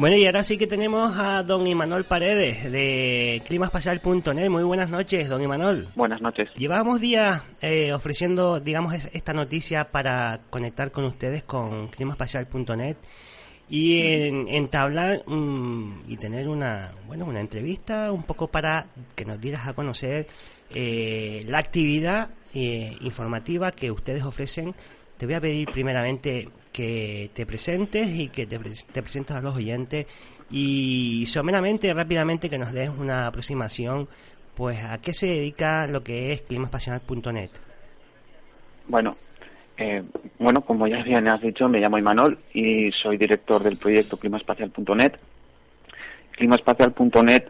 Bueno, 0.00 0.16
y 0.16 0.24
ahora 0.24 0.42
sí 0.42 0.56
que 0.56 0.66
tenemos 0.66 1.12
a 1.18 1.42
don 1.42 1.66
Imanol 1.66 2.04
Paredes 2.04 2.72
de 2.72 3.42
climaespacial.net. 3.46 4.48
Muy 4.48 4.62
buenas 4.62 4.88
noches, 4.88 5.28
don 5.28 5.42
Imanol. 5.42 5.88
Buenas 5.94 6.22
noches. 6.22 6.48
Llevábamos 6.56 7.02
días 7.02 7.42
eh, 7.60 7.92
ofreciendo, 7.92 8.60
digamos, 8.60 8.94
esta 9.12 9.34
noticia 9.34 9.90
para 9.90 10.40
conectar 10.48 10.90
con 10.90 11.04
ustedes 11.04 11.42
con 11.42 11.88
climaespacial.net 11.88 12.96
y 13.68 14.00
en, 14.00 14.48
entablar 14.48 15.22
mm, 15.26 16.04
y 16.08 16.16
tener 16.16 16.48
una, 16.48 16.92
bueno, 17.06 17.26
una 17.26 17.40
entrevista 17.40 18.10
un 18.10 18.22
poco 18.22 18.46
para 18.46 18.86
que 19.14 19.26
nos 19.26 19.38
dieras 19.38 19.68
a 19.68 19.74
conocer 19.74 20.28
eh, 20.74 21.44
la 21.46 21.58
actividad 21.58 22.30
eh, 22.54 22.96
informativa 23.02 23.70
que 23.70 23.90
ustedes 23.90 24.22
ofrecen. 24.22 24.74
Te 25.18 25.26
voy 25.26 25.34
a 25.34 25.42
pedir 25.42 25.70
primeramente 25.70 26.48
que 26.72 27.30
te 27.34 27.46
presentes 27.46 28.08
y 28.08 28.28
que 28.28 28.46
te, 28.46 28.58
te 28.58 29.02
presentes 29.02 29.36
a 29.36 29.40
los 29.40 29.56
oyentes 29.56 30.06
y 30.50 31.24
someramente, 31.26 31.92
rápidamente, 31.94 32.50
que 32.50 32.58
nos 32.58 32.72
des 32.72 32.90
una 32.90 33.26
aproximación 33.26 34.08
pues 34.54 34.82
a 34.82 34.98
qué 34.98 35.12
se 35.14 35.26
dedica 35.26 35.86
lo 35.86 36.02
que 36.02 36.32
es 36.32 36.42
climaespacial.net. 36.42 37.50
Bueno, 38.88 39.16
eh, 39.78 40.02
bueno, 40.38 40.60
como 40.62 40.86
ya 40.88 41.02
bien 41.02 41.28
has 41.28 41.40
dicho, 41.40 41.68
me 41.68 41.80
llamo 41.80 41.98
Imanol 41.98 42.38
y 42.52 42.90
soy 42.90 43.16
director 43.16 43.62
del 43.62 43.76
proyecto 43.76 44.18
climaespacial.net. 44.18 45.12
Climaespacial.net 46.32 47.44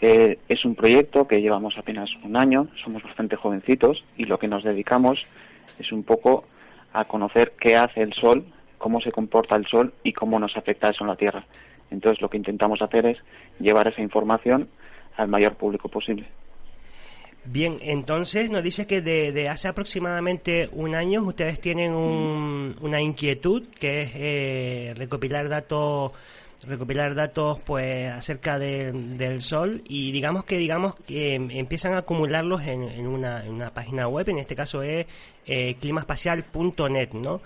eh, 0.00 0.38
es 0.48 0.64
un 0.64 0.74
proyecto 0.74 1.28
que 1.28 1.40
llevamos 1.40 1.76
apenas 1.78 2.10
un 2.24 2.36
año, 2.36 2.68
somos 2.82 3.02
bastante 3.02 3.36
jovencitos 3.36 4.02
y 4.16 4.24
lo 4.24 4.38
que 4.38 4.48
nos 4.48 4.64
dedicamos 4.64 5.24
es 5.78 5.92
un 5.92 6.02
poco 6.02 6.44
a 6.94 7.04
conocer 7.04 7.52
qué 7.60 7.76
hace 7.76 8.00
el 8.00 8.14
Sol, 8.14 8.46
cómo 8.78 9.00
se 9.00 9.12
comporta 9.12 9.56
el 9.56 9.66
Sol 9.66 9.92
y 10.02 10.12
cómo 10.12 10.38
nos 10.38 10.56
afecta 10.56 10.88
eso 10.88 11.04
en 11.04 11.08
la 11.08 11.16
Tierra. 11.16 11.44
Entonces 11.90 12.22
lo 12.22 12.30
que 12.30 12.38
intentamos 12.38 12.80
hacer 12.80 13.04
es 13.04 13.18
llevar 13.60 13.88
esa 13.88 14.00
información 14.00 14.68
al 15.16 15.28
mayor 15.28 15.56
público 15.56 15.88
posible. 15.88 16.26
Bien, 17.46 17.76
entonces 17.82 18.48
nos 18.48 18.62
dice 18.62 18.86
que 18.86 19.02
de, 19.02 19.48
hace 19.50 19.68
aproximadamente 19.68 20.70
un 20.72 20.94
año 20.94 21.22
ustedes 21.22 21.60
tienen 21.60 21.92
una 21.92 23.02
inquietud 23.02 23.68
que 23.78 24.02
es 24.02 24.10
eh, 24.14 24.94
recopilar 24.96 25.50
datos 25.50 26.12
recopilar 26.66 27.14
datos 27.14 27.60
pues 27.60 28.10
acerca 28.12 28.58
del 28.58 29.40
sol 29.40 29.82
y 29.88 30.12
digamos 30.12 30.44
que 30.44 30.58
digamos 30.58 30.94
que 30.94 31.34
empiezan 31.34 31.92
a 31.94 31.98
acumularlos 31.98 32.62
en, 32.62 33.06
una, 33.06 33.44
en 33.44 33.52
una, 33.52 33.70
página 33.70 34.08
web 34.08 34.28
en 34.28 34.38
este 34.38 34.54
caso 34.54 34.82
es 34.82 35.06
eh, 35.46 35.76
climaspacial.net 35.80 37.12
no 37.12 37.40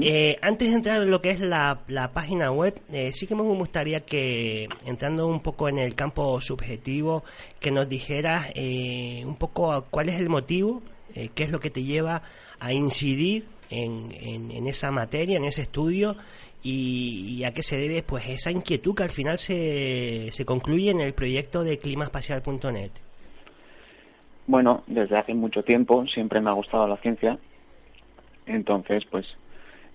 eh, 0.00 0.38
antes 0.42 0.70
de 0.70 0.74
entrar 0.74 1.02
en 1.02 1.10
lo 1.10 1.22
que 1.22 1.30
es 1.30 1.38
la, 1.38 1.82
la 1.86 2.12
página 2.12 2.50
web, 2.50 2.80
eh, 2.92 3.12
sí 3.12 3.28
que 3.28 3.36
me 3.36 3.42
gustaría 3.42 4.00
que, 4.00 4.68
entrando 4.84 5.26
un 5.28 5.40
poco 5.40 5.68
en 5.68 5.78
el 5.78 5.94
campo 5.94 6.40
subjetivo, 6.40 7.22
que 7.60 7.70
nos 7.70 7.88
dijeras 7.88 8.48
eh, 8.56 9.22
un 9.24 9.36
poco 9.36 9.84
cuál 9.88 10.08
es 10.08 10.18
el 10.18 10.28
motivo, 10.28 10.82
eh, 11.14 11.30
qué 11.32 11.44
es 11.44 11.50
lo 11.50 11.60
que 11.60 11.70
te 11.70 11.84
lleva 11.84 12.22
a 12.58 12.72
incidir 12.72 13.46
en, 13.70 14.10
en, 14.20 14.66
esa 14.66 14.90
materia, 14.90 15.36
en 15.36 15.44
ese 15.44 15.62
estudio, 15.62 16.16
y, 16.62 17.42
a 17.44 17.52
qué 17.52 17.62
se 17.62 17.76
debe 17.76 18.02
pues 18.02 18.28
esa 18.28 18.50
inquietud 18.50 18.94
que 18.94 19.04
al 19.04 19.10
final 19.10 19.38
se, 19.38 20.30
se 20.32 20.44
concluye 20.44 20.90
en 20.90 21.00
el 21.00 21.14
proyecto 21.14 21.62
de 21.62 21.78
climaspacial.net. 21.78 22.90
Bueno, 24.46 24.82
desde 24.86 25.18
hace 25.18 25.34
mucho 25.34 25.62
tiempo 25.62 26.06
siempre 26.06 26.40
me 26.40 26.50
ha 26.50 26.54
gustado 26.54 26.88
la 26.88 26.96
ciencia, 26.96 27.38
entonces 28.46 29.04
pues 29.10 29.26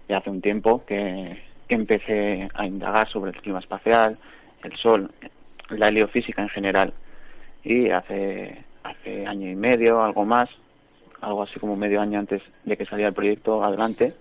ya 0.08 0.18
hace 0.18 0.30
un 0.30 0.42
tiempo 0.42 0.86
que, 0.86 1.42
empecé 1.70 2.48
a 2.54 2.68
indagar 2.68 3.10
sobre 3.10 3.32
el 3.32 3.42
clima 3.42 3.58
espacial, 3.58 4.16
el 4.64 4.78
Sol, 4.78 5.10
la 5.70 5.88
heliofísica 5.88 6.44
en 6.44 6.50
general. 6.50 6.94
Y 7.64 7.90
hace, 7.90 8.64
hace 8.84 9.26
año 9.26 9.50
y 9.50 9.56
medio, 9.56 10.04
algo 10.04 10.24
más, 10.24 10.48
algo 11.20 11.42
así 11.42 11.60
como 11.60 11.76
medio 11.76 12.00
año 12.00 12.20
antes 12.20 12.44
de 12.64 12.78
que 12.78 12.86
saliera 12.86 13.10
el 13.10 13.16
proyecto 13.16 13.64
adelante, 13.64 14.14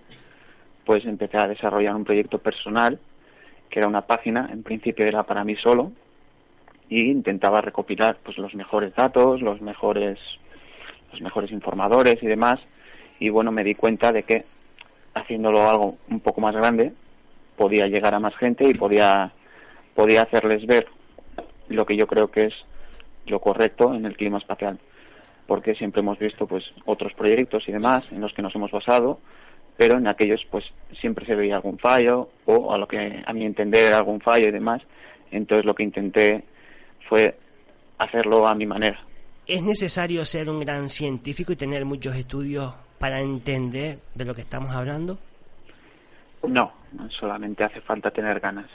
pues 0.85 1.05
empecé 1.05 1.37
a 1.37 1.47
desarrollar 1.47 1.95
un 1.95 2.03
proyecto 2.03 2.39
personal, 2.39 2.99
que 3.69 3.79
era 3.79 3.87
una 3.87 4.01
página, 4.01 4.49
en 4.51 4.63
principio 4.63 5.05
era 5.05 5.23
para 5.23 5.43
mí 5.43 5.55
solo, 5.55 5.91
y 6.89 7.09
intentaba 7.09 7.61
recopilar 7.61 8.17
pues 8.23 8.37
los 8.37 8.53
mejores 8.53 8.93
datos, 8.95 9.41
los 9.41 9.61
mejores 9.61 10.19
los 11.11 11.21
mejores 11.21 11.51
informadores 11.51 12.21
y 12.23 12.27
demás, 12.27 12.59
y 13.19 13.29
bueno, 13.29 13.51
me 13.51 13.63
di 13.63 13.75
cuenta 13.75 14.11
de 14.11 14.23
que 14.23 14.45
haciéndolo 15.13 15.69
algo 15.69 15.97
un 16.09 16.19
poco 16.19 16.41
más 16.41 16.55
grande, 16.55 16.91
podía 17.55 17.87
llegar 17.87 18.13
a 18.15 18.19
más 18.19 18.35
gente 18.35 18.67
y 18.67 18.73
podía, 18.73 19.31
podía 19.93 20.23
hacerles 20.23 20.65
ver 20.65 20.87
lo 21.69 21.85
que 21.85 21.95
yo 21.95 22.07
creo 22.07 22.29
que 22.29 22.45
es 22.45 22.53
lo 23.27 23.39
correcto 23.39 23.93
en 23.93 24.05
el 24.05 24.17
clima 24.17 24.39
espacial. 24.39 24.79
Porque 25.47 25.75
siempre 25.75 26.01
hemos 26.01 26.17
visto 26.19 26.47
pues 26.47 26.63
otros 26.85 27.13
proyectos 27.13 27.67
y 27.67 27.71
demás 27.71 28.11
en 28.11 28.21
los 28.21 28.33
que 28.33 28.41
nos 28.41 28.55
hemos 28.55 28.71
basado, 28.71 29.19
pero 29.77 29.97
en 29.97 30.07
aquellos 30.07 30.45
pues 30.49 30.65
siempre 30.99 31.25
se 31.25 31.35
veía 31.35 31.55
algún 31.55 31.79
fallo 31.79 32.29
o 32.45 32.73
a 32.73 32.77
lo 32.77 32.87
que 32.87 33.23
a 33.25 33.33
mi 33.33 33.45
entender 33.45 33.85
era 33.85 33.97
algún 33.97 34.21
fallo 34.21 34.47
y 34.47 34.51
demás. 34.51 34.81
Entonces 35.31 35.65
lo 35.65 35.73
que 35.73 35.83
intenté 35.83 36.43
fue 37.09 37.35
hacerlo 37.97 38.47
a 38.47 38.55
mi 38.55 38.65
manera. 38.65 38.99
¿Es 39.47 39.61
necesario 39.61 40.23
ser 40.25 40.49
un 40.49 40.59
gran 40.61 40.87
científico 40.87 41.51
y 41.51 41.55
tener 41.55 41.85
muchos 41.85 42.15
estudios 42.15 42.73
para 42.99 43.19
entender 43.19 43.99
de 44.15 44.25
lo 44.25 44.33
que 44.33 44.41
estamos 44.41 44.71
hablando? 44.71 45.17
No, 46.47 46.71
solamente 47.09 47.63
hace 47.63 47.81
falta 47.81 48.11
tener 48.11 48.39
ganas. 48.39 48.69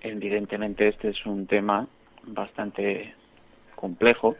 Evidentemente 0.00 0.88
este 0.88 1.08
es 1.08 1.26
un 1.26 1.46
tema 1.46 1.86
bastante 2.26 3.14
complejo, 3.74 4.36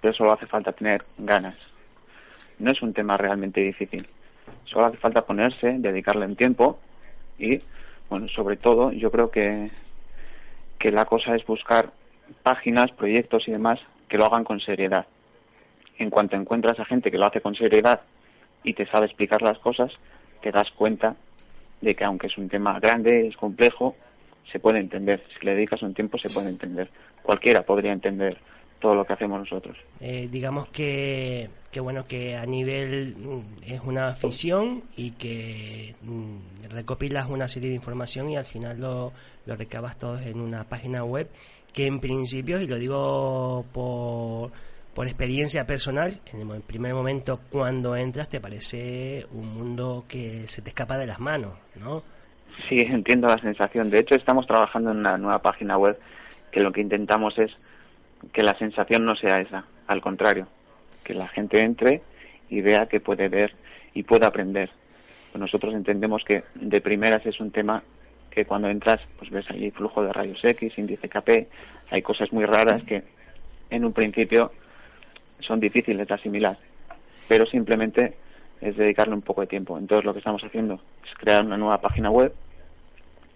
pero 0.00 0.14
solo 0.14 0.32
hace 0.32 0.46
falta 0.46 0.72
tener 0.72 1.04
ganas. 1.18 1.56
No 2.58 2.70
es 2.70 2.82
un 2.82 2.92
tema 2.92 3.16
realmente 3.16 3.60
difícil. 3.60 4.06
Solo 4.64 4.86
hace 4.86 4.96
falta 4.96 5.26
ponerse, 5.26 5.76
dedicarle 5.78 6.26
un 6.26 6.36
tiempo 6.36 6.78
y, 7.38 7.60
bueno, 8.08 8.28
sobre 8.28 8.56
todo 8.56 8.92
yo 8.92 9.10
creo 9.10 9.30
que, 9.30 9.70
que 10.78 10.90
la 10.90 11.04
cosa 11.04 11.34
es 11.34 11.44
buscar 11.46 11.92
páginas, 12.42 12.90
proyectos 12.92 13.46
y 13.48 13.52
demás 13.52 13.78
que 14.08 14.18
lo 14.18 14.26
hagan 14.26 14.44
con 14.44 14.60
seriedad 14.60 15.06
en 15.98 16.10
cuanto 16.10 16.36
encuentras 16.36 16.78
a 16.80 16.84
gente 16.84 17.10
que 17.10 17.18
lo 17.18 17.26
hace 17.26 17.40
con 17.40 17.54
seriedad 17.54 18.00
y 18.62 18.74
te 18.74 18.86
sabe 18.86 19.06
explicar 19.06 19.42
las 19.42 19.58
cosas, 19.58 19.92
te 20.40 20.50
das 20.50 20.70
cuenta 20.72 21.16
de 21.80 21.94
que 21.94 22.04
aunque 22.04 22.28
es 22.28 22.38
un 22.38 22.48
tema 22.48 22.78
grande, 22.80 23.28
es 23.28 23.36
complejo, 23.36 23.94
se 24.50 24.58
puede 24.58 24.80
entender. 24.80 25.22
Si 25.38 25.44
le 25.44 25.54
dedicas 25.54 25.82
un 25.82 25.94
tiempo, 25.94 26.18
se 26.18 26.30
puede 26.30 26.48
entender. 26.48 26.88
Cualquiera 27.22 27.62
podría 27.62 27.92
entender 27.92 28.38
todo 28.84 28.94
lo 28.94 29.06
que 29.06 29.14
hacemos 29.14 29.40
nosotros. 29.40 29.78
Eh, 29.98 30.28
digamos 30.30 30.68
que, 30.68 31.48
que, 31.72 31.80
bueno, 31.80 32.04
que 32.06 32.36
a 32.36 32.44
nivel 32.44 33.16
mm, 33.16 33.62
es 33.66 33.80
una 33.80 34.08
afición 34.08 34.82
y 34.94 35.12
que 35.12 35.94
mm, 36.02 36.68
recopilas 36.68 37.30
una 37.30 37.48
serie 37.48 37.70
de 37.70 37.76
información 37.76 38.28
y 38.28 38.36
al 38.36 38.44
final 38.44 38.78
lo, 38.78 39.12
lo 39.46 39.56
recabas 39.56 39.98
todo 39.98 40.18
en 40.18 40.38
una 40.38 40.64
página 40.64 41.02
web 41.02 41.30
que 41.72 41.86
en 41.86 41.98
principio, 41.98 42.60
y 42.60 42.66
lo 42.66 42.76
digo 42.76 43.64
por 43.72 44.52
por 44.94 45.06
experiencia 45.06 45.66
personal, 45.66 46.20
en 46.34 46.48
el 46.48 46.62
primer 46.62 46.92
momento 46.92 47.40
cuando 47.50 47.96
entras 47.96 48.28
te 48.28 48.38
parece 48.38 49.24
un 49.32 49.52
mundo 49.54 50.04
que 50.06 50.46
se 50.46 50.60
te 50.60 50.68
escapa 50.68 50.98
de 50.98 51.06
las 51.06 51.18
manos, 51.18 51.54
¿no? 51.80 52.02
Sí, 52.68 52.78
entiendo 52.86 53.28
la 53.28 53.38
sensación. 53.38 53.88
De 53.88 54.00
hecho, 54.00 54.14
estamos 54.14 54.46
trabajando 54.46 54.90
en 54.90 54.98
una 54.98 55.16
nueva 55.16 55.38
página 55.40 55.78
web 55.78 55.98
que 56.52 56.60
lo 56.60 56.70
que 56.70 56.82
intentamos 56.82 57.36
es 57.38 57.50
que 58.32 58.42
la 58.42 58.56
sensación 58.58 59.04
no 59.04 59.16
sea 59.16 59.40
esa, 59.40 59.64
al 59.86 60.00
contrario, 60.00 60.46
que 61.04 61.14
la 61.14 61.28
gente 61.28 61.62
entre 61.62 62.02
y 62.48 62.60
vea 62.60 62.86
que 62.86 63.00
puede 63.00 63.28
ver 63.28 63.52
y 63.94 64.02
puede 64.02 64.26
aprender. 64.26 64.70
Nosotros 65.34 65.74
entendemos 65.74 66.22
que 66.24 66.44
de 66.54 66.80
primeras 66.80 67.24
es 67.26 67.40
un 67.40 67.50
tema 67.50 67.82
que 68.30 68.44
cuando 68.44 68.68
entras, 68.68 69.00
pues 69.18 69.30
ves 69.30 69.48
allí 69.50 69.70
flujo 69.70 70.02
de 70.02 70.12
rayos 70.12 70.40
X, 70.42 70.76
índice 70.76 71.08
KP, 71.08 71.48
hay 71.90 72.02
cosas 72.02 72.32
muy 72.32 72.44
raras 72.44 72.82
que 72.82 73.02
en 73.70 73.84
un 73.84 73.92
principio 73.92 74.52
son 75.40 75.60
difíciles 75.60 76.06
de 76.06 76.14
asimilar, 76.14 76.58
pero 77.28 77.46
simplemente 77.46 78.14
es 78.60 78.76
dedicarle 78.76 79.14
un 79.14 79.22
poco 79.22 79.42
de 79.42 79.46
tiempo. 79.46 79.78
Entonces 79.78 80.04
lo 80.04 80.12
que 80.12 80.18
estamos 80.18 80.42
haciendo 80.42 80.80
es 81.04 81.14
crear 81.18 81.44
una 81.44 81.56
nueva 81.56 81.80
página 81.80 82.10
web 82.10 82.32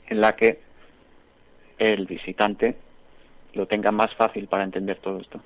en 0.08 0.20
la 0.20 0.34
que 0.34 0.60
el 1.78 2.06
visitante 2.06 2.76
lo 3.58 3.66
tenga 3.66 3.90
más 3.90 4.14
fácil 4.14 4.46
para 4.46 4.64
entender 4.64 4.98
todo 5.00 5.18
esto. 5.18 5.40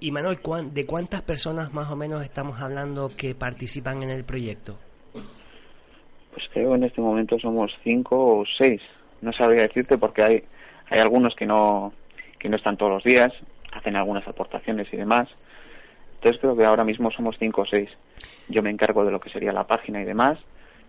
Y 0.00 0.10
Manuel, 0.10 0.38
¿de 0.72 0.86
cuántas 0.86 1.22
personas 1.22 1.74
más 1.74 1.90
o 1.90 1.96
menos 1.96 2.22
estamos 2.22 2.60
hablando 2.60 3.10
que 3.16 3.34
participan 3.34 4.02
en 4.02 4.10
el 4.10 4.24
proyecto? 4.24 4.78
Pues 5.12 6.46
creo 6.52 6.74
en 6.74 6.84
este 6.84 7.00
momento 7.00 7.38
somos 7.38 7.72
cinco 7.82 8.38
o 8.38 8.44
seis. 8.58 8.80
No 9.20 9.32
sabría 9.32 9.62
decirte 9.62 9.98
porque 9.98 10.22
hay, 10.22 10.44
hay 10.90 11.00
algunos 11.00 11.34
que 11.34 11.46
no, 11.46 11.92
que 12.38 12.48
no 12.48 12.56
están 12.56 12.76
todos 12.76 12.92
los 12.92 13.04
días, 13.04 13.32
hacen 13.72 13.96
algunas 13.96 14.26
aportaciones 14.28 14.86
y 14.92 14.96
demás. 14.96 15.28
Entonces 16.16 16.40
creo 16.40 16.56
que 16.56 16.64
ahora 16.64 16.84
mismo 16.84 17.10
somos 17.10 17.36
cinco 17.38 17.62
o 17.62 17.66
seis. 17.66 17.90
Yo 18.48 18.62
me 18.62 18.70
encargo 18.70 19.04
de 19.04 19.10
lo 19.10 19.20
que 19.20 19.30
sería 19.30 19.52
la 19.52 19.66
página 19.66 20.00
y 20.00 20.04
demás. 20.04 20.38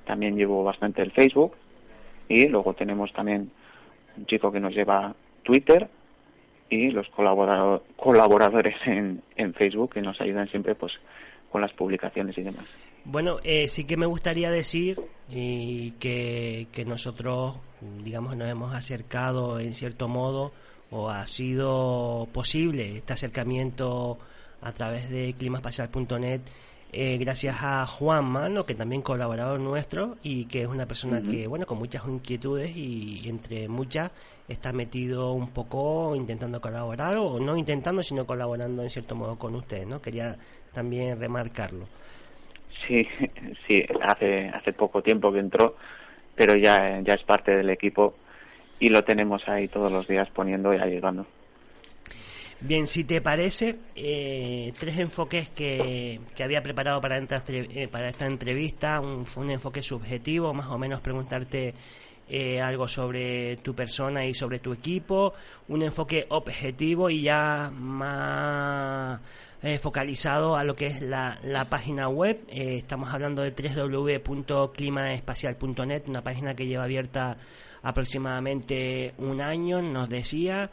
También 0.06 0.36
llevo 0.36 0.64
bastante 0.64 1.02
el 1.02 1.12
Facebook. 1.12 1.54
Y 2.28 2.48
luego 2.48 2.74
tenemos 2.74 3.12
también 3.14 3.52
un 4.18 4.26
chico 4.26 4.52
que 4.52 4.60
nos 4.60 4.74
lleva 4.74 5.16
Twitter 5.44 5.90
y 6.70 6.92
los 6.92 7.08
colaboradores 7.10 8.76
en, 8.86 9.22
en 9.36 9.54
Facebook 9.54 9.94
que 9.94 10.02
nos 10.02 10.20
ayudan 10.20 10.50
siempre 10.50 10.76
pues 10.76 10.94
con 11.52 11.62
las 11.62 11.74
publicaciones 11.74 12.38
y 12.38 12.44
demás. 12.44 12.66
Bueno, 13.06 13.38
eh, 13.44 13.68
sí 13.68 13.86
que 13.86 13.98
me 13.98 14.08
gustaría 14.08 14.50
decir 14.50 15.00
y 15.30 15.92
que, 15.92 16.68
nosotros, 16.88 17.56
digamos, 18.04 18.36
nos 18.36 18.50
hemos 18.50 18.74
acercado 18.74 19.60
en 19.60 19.74
cierto 19.74 20.08
modo 20.08 20.52
o 20.90 21.10
ha 21.10 21.26
sido 21.28 22.28
posible 22.34 22.98
este 22.98 23.14
acercamiento 23.14 24.18
a 24.62 24.72
través 24.72 25.10
de 25.12 25.36
climaspecial.net 25.38 26.42
eh, 26.98 27.18
gracias 27.18 27.58
a 27.62 27.86
Juan 27.86 28.24
Mano, 28.24 28.66
que 28.66 28.74
también 28.74 29.02
colaborador 29.02 29.60
nuestro 29.60 30.16
y 30.24 30.46
que 30.46 30.62
es 30.62 30.68
una 30.68 30.86
persona 30.86 31.22
que, 31.22 31.46
bueno, 31.46 31.66
con 31.66 31.78
muchas 31.78 32.08
inquietudes 32.08 32.74
y 32.78 33.28
entre 33.28 33.68
muchas 33.68 34.12
está 34.48 34.72
metido 34.72 35.34
un 35.34 35.52
poco 35.52 36.16
intentando 36.16 36.62
colaborar 36.62 37.18
o 37.18 37.38
no 37.38 37.58
intentando, 37.58 38.02
sino 38.02 38.26
colaborando 38.26 38.82
en 38.82 38.90
cierto 38.90 39.14
modo 39.14 39.38
con 39.38 39.56
ustedes, 39.56 39.86
¿no? 39.86 40.02
Quería 40.02 40.38
también 40.74 41.20
remarcarlo. 41.20 41.86
Sí, 42.88 43.06
sí, 43.68 43.84
hace, 44.02 44.48
hace 44.48 44.72
poco 44.72 45.02
tiempo 45.02 45.34
que 45.34 45.40
entró, 45.40 45.76
pero 46.34 46.56
ya, 46.56 47.02
ya 47.02 47.16
es 47.16 47.24
parte 47.24 47.52
del 47.52 47.72
equipo 47.72 48.16
y 48.80 48.88
lo 48.88 49.04
tenemos 49.04 49.46
ahí 49.50 49.68
todos 49.68 49.92
los 49.92 50.08
días 50.08 50.30
poniendo 50.30 50.74
y 50.74 50.78
ayudando. 50.78 51.26
Bien, 52.62 52.88
si 52.88 53.04
te 53.04 53.22
parece, 53.22 53.80
eh, 53.96 54.72
tres 54.80 54.98
enfoques 54.98 55.50
que, 55.50 56.22
que 56.36 56.44
había 56.44 56.64
preparado 56.64 57.02
para, 57.02 57.20
eh, 57.20 57.88
para 57.92 58.10
esta 58.10 58.26
entrevista, 58.26 59.02
un, 59.02 59.26
un 59.36 59.52
enfoque 59.52 59.82
subjetivo, 59.82 60.54
más 60.54 60.68
o 60.68 60.78
menos 60.78 61.02
preguntarte 61.02 61.76
eh, 62.28 62.60
algo 62.60 62.88
sobre 62.88 63.58
tu 63.58 63.76
persona 63.76 64.26
y 64.26 64.34
sobre 64.34 64.58
tu 64.58 64.74
equipo, 64.74 65.36
un 65.68 65.84
enfoque 65.84 66.26
objetivo 66.30 67.12
y 67.12 67.22
ya 67.22 67.70
más 67.72 69.22
eh, 69.62 69.78
focalizado 69.78 70.56
a 70.56 70.64
lo 70.64 70.74
que 70.74 70.88
es 70.88 71.04
la, 71.04 71.38
la 71.44 71.66
página 71.66 72.10
web. 72.10 72.44
Eh, 72.50 72.78
estamos 72.78 73.14
hablando 73.14 73.44
de 73.44 73.52
www.climaespacial.net, 73.52 76.08
una 76.08 76.24
página 76.24 76.56
que 76.56 76.66
lleva 76.66 76.86
abierta 76.86 77.38
aproximadamente 77.84 79.14
un 79.18 79.42
año, 79.42 79.84
nos 79.84 80.10
decía. 80.10 80.72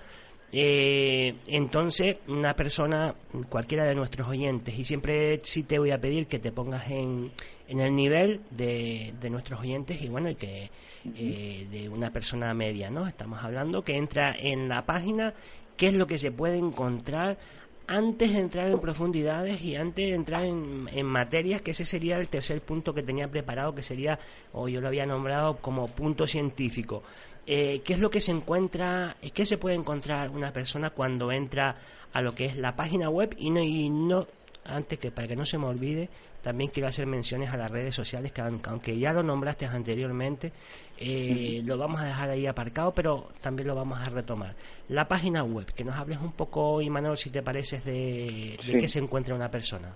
Eh, 0.54 1.34
entonces, 1.46 2.18
una 2.28 2.54
persona, 2.54 3.14
cualquiera 3.48 3.86
de 3.86 3.94
nuestros 3.94 4.28
oyentes, 4.28 4.78
y 4.78 4.84
siempre 4.84 5.40
sí 5.42 5.62
te 5.62 5.78
voy 5.78 5.92
a 5.92 5.98
pedir 5.98 6.26
que 6.26 6.38
te 6.38 6.52
pongas 6.52 6.90
en, 6.90 7.32
en 7.68 7.80
el 7.80 7.96
nivel 7.96 8.42
de, 8.50 9.14
de 9.18 9.30
nuestros 9.30 9.60
oyentes 9.60 10.02
y 10.02 10.08
bueno, 10.08 10.28
y 10.28 10.34
que 10.34 10.70
eh, 11.16 11.66
de 11.70 11.88
una 11.88 12.12
persona 12.12 12.52
media, 12.52 12.90
¿no? 12.90 13.08
Estamos 13.08 13.42
hablando 13.42 13.82
que 13.82 13.96
entra 13.96 14.36
en 14.38 14.68
la 14.68 14.84
página, 14.84 15.32
qué 15.78 15.88
es 15.88 15.94
lo 15.94 16.06
que 16.06 16.18
se 16.18 16.30
puede 16.30 16.58
encontrar 16.58 17.38
antes 17.86 18.32
de 18.32 18.38
entrar 18.38 18.70
en 18.70 18.78
profundidades 18.78 19.62
y 19.62 19.74
antes 19.74 20.06
de 20.06 20.14
entrar 20.14 20.44
en, 20.44 20.88
en, 20.92 21.06
materias, 21.06 21.62
que 21.62 21.72
ese 21.72 21.84
sería 21.84 22.18
el 22.18 22.28
tercer 22.28 22.60
punto 22.60 22.94
que 22.94 23.02
tenía 23.02 23.28
preparado, 23.28 23.74
que 23.74 23.82
sería, 23.82 24.18
o 24.52 24.68
yo 24.68 24.80
lo 24.80 24.88
había 24.88 25.06
nombrado 25.06 25.56
como 25.56 25.88
punto 25.88 26.26
científico. 26.26 27.02
Eh, 27.46 27.82
¿Qué 27.84 27.94
es 27.94 28.00
lo 28.00 28.10
que 28.10 28.20
se 28.20 28.30
encuentra, 28.30 29.16
qué 29.34 29.44
se 29.46 29.58
puede 29.58 29.74
encontrar 29.74 30.30
una 30.30 30.52
persona 30.52 30.90
cuando 30.90 31.32
entra 31.32 31.76
a 32.12 32.22
lo 32.22 32.34
que 32.34 32.44
es 32.44 32.56
la 32.56 32.76
página 32.76 33.08
web 33.08 33.34
y 33.38 33.50
no, 33.50 33.60
y 33.60 33.90
no 33.90 34.26
antes 34.64 34.98
que 34.98 35.10
para 35.10 35.28
que 35.28 35.36
no 35.36 35.44
se 35.44 35.58
me 35.58 35.66
olvide, 35.66 36.08
también 36.42 36.70
quiero 36.70 36.88
hacer 36.88 37.06
menciones 37.06 37.50
a 37.50 37.56
las 37.56 37.70
redes 37.70 37.94
sociales, 37.94 38.32
que 38.32 38.40
aunque 38.40 38.98
ya 38.98 39.12
lo 39.12 39.22
nombraste 39.22 39.66
anteriormente, 39.66 40.52
eh, 40.98 41.62
lo 41.64 41.78
vamos 41.78 42.00
a 42.00 42.04
dejar 42.04 42.30
ahí 42.30 42.46
aparcado, 42.46 42.92
pero 42.92 43.28
también 43.40 43.68
lo 43.68 43.74
vamos 43.74 44.00
a 44.00 44.08
retomar. 44.08 44.54
La 44.88 45.06
página 45.08 45.44
web, 45.44 45.66
que 45.72 45.84
nos 45.84 45.96
hables 45.96 46.18
un 46.18 46.32
poco, 46.32 46.80
Imanol, 46.80 47.16
si 47.16 47.30
te 47.30 47.42
pareces, 47.42 47.84
de, 47.84 48.58
de 48.66 48.78
qué 48.78 48.88
se 48.88 48.98
encuentra 48.98 49.34
una 49.34 49.50
persona. 49.50 49.92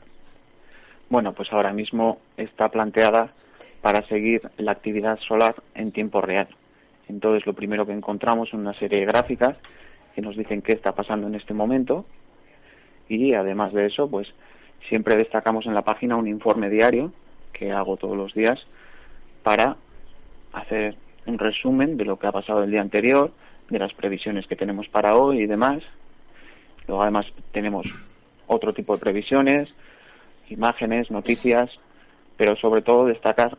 Bueno, 1.09 1.33
pues 1.33 1.53
ahora 1.53 1.73
mismo 1.73 2.19
está 2.37 2.69
planteada 2.69 3.33
para 3.83 4.07
seguir 4.09 4.43
la 4.57 4.73
actividad 4.73 5.19
solar 5.27 5.55
en 5.75 5.93
tiempo 5.93 6.21
real. 6.21 6.49
Entonces, 7.08 7.47
lo 7.47 7.55
primero 7.55 7.87
que 7.87 7.93
encontramos 7.93 8.49
es 8.49 8.55
una 8.55 8.75
serie 8.75 9.00
de 9.00 9.06
gráficas 9.06 9.56
que 10.14 10.23
nos 10.23 10.37
dicen 10.37 10.62
qué 10.62 10.73
está 10.73 10.93
pasando 10.93 11.26
en 11.26 11.35
este 11.35 11.55
momento 11.55 12.06
y 13.08 13.35
además 13.35 13.73
de 13.73 13.87
eso, 13.87 14.08
pues 14.08 14.29
siempre 14.88 15.17
destacamos 15.17 15.67
en 15.67 15.75
la 15.75 15.82
página 15.82 16.17
un 16.17 16.29
informe 16.29 16.69
diario 16.69 17.12
que 17.53 17.73
hago 17.73 17.97
todos 17.97 18.17
los 18.17 18.35
días 18.35 18.58
para 19.43 19.76
hacer 20.53 20.97
un 21.26 21.38
resumen 21.38 21.97
de 21.97 22.05
lo 22.05 22.19
que 22.19 22.26
ha 22.26 22.32
pasado 22.32 22.64
el 22.64 22.70
día 22.70 22.81
anterior, 22.81 23.32
de 23.69 23.79
las 23.79 23.93
previsiones 23.94 24.47
que 24.47 24.56
tenemos 24.56 24.88
para 24.88 25.17
hoy 25.17 25.41
y 25.41 25.47
demás. 25.47 25.82
Luego 26.87 27.02
además 27.02 27.26
tenemos 27.52 27.87
otro 28.47 28.73
tipo 28.73 28.94
de 28.94 29.00
previsiones, 29.00 29.69
imágenes, 30.49 31.11
noticias, 31.11 31.70
pero 32.37 32.56
sobre 32.56 32.82
todo 32.82 33.06
destacar 33.06 33.59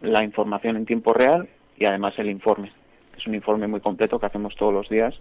la 0.00 0.22
información 0.22 0.76
en 0.76 0.86
tiempo 0.86 1.12
real 1.12 1.48
y 1.76 1.86
además 1.86 2.14
el 2.18 2.30
informe. 2.30 2.72
Es 3.18 3.26
un 3.26 3.34
informe 3.34 3.66
muy 3.66 3.80
completo 3.80 4.18
que 4.18 4.26
hacemos 4.26 4.54
todos 4.56 4.72
los 4.72 4.88
días 4.88 5.14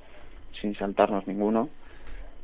sin 0.61 0.75
saltarnos 0.75 1.27
ninguno 1.27 1.67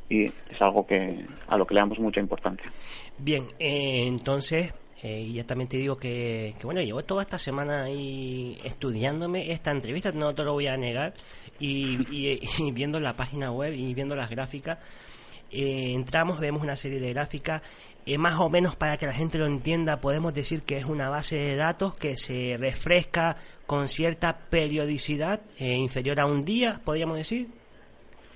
y 0.08 0.24
es 0.24 0.60
algo 0.60 0.86
que 0.86 1.24
a 1.46 1.56
lo 1.56 1.66
que 1.66 1.74
le 1.74 1.80
damos 1.80 1.98
mucha 1.98 2.20
importancia. 2.20 2.70
Bien, 3.18 3.44
eh, 3.58 4.06
entonces 4.06 4.74
eh, 5.02 5.30
ya 5.32 5.44
también 5.44 5.68
te 5.68 5.76
digo 5.76 5.96
que, 5.96 6.54
bueno, 6.62 6.80
llevo 6.80 7.02
toda 7.02 7.22
esta 7.22 7.38
semana 7.38 7.84
ahí 7.84 8.58
estudiándome 8.64 9.52
esta 9.52 9.70
entrevista, 9.70 10.12
no 10.12 10.34
te 10.34 10.44
lo 10.44 10.54
voy 10.54 10.66
a 10.66 10.78
negar, 10.78 11.12
y, 11.60 12.40
viendo 12.72 12.98
la 12.98 13.14
página 13.14 13.52
web 13.52 13.74
y 13.74 13.92
viendo 13.92 14.16
las 14.16 14.30
gráficas, 14.30 14.78
eh, 15.54 15.94
entramos, 15.94 16.40
vemos 16.40 16.62
una 16.62 16.76
serie 16.76 17.00
de 17.00 17.12
gráficas, 17.12 17.62
eh, 18.06 18.18
más 18.18 18.34
o 18.40 18.50
menos 18.50 18.76
para 18.76 18.96
que 18.96 19.06
la 19.06 19.14
gente 19.14 19.38
lo 19.38 19.46
entienda, 19.46 20.00
podemos 20.00 20.34
decir 20.34 20.62
que 20.62 20.76
es 20.76 20.84
una 20.84 21.08
base 21.08 21.36
de 21.36 21.56
datos 21.56 21.96
que 21.96 22.16
se 22.16 22.56
refresca 22.58 23.36
con 23.66 23.88
cierta 23.88 24.36
periodicidad, 24.50 25.40
inferior 25.58 26.20
a 26.20 26.26
un 26.26 26.44
día, 26.44 26.80
podríamos 26.84 27.16
decir 27.16 27.48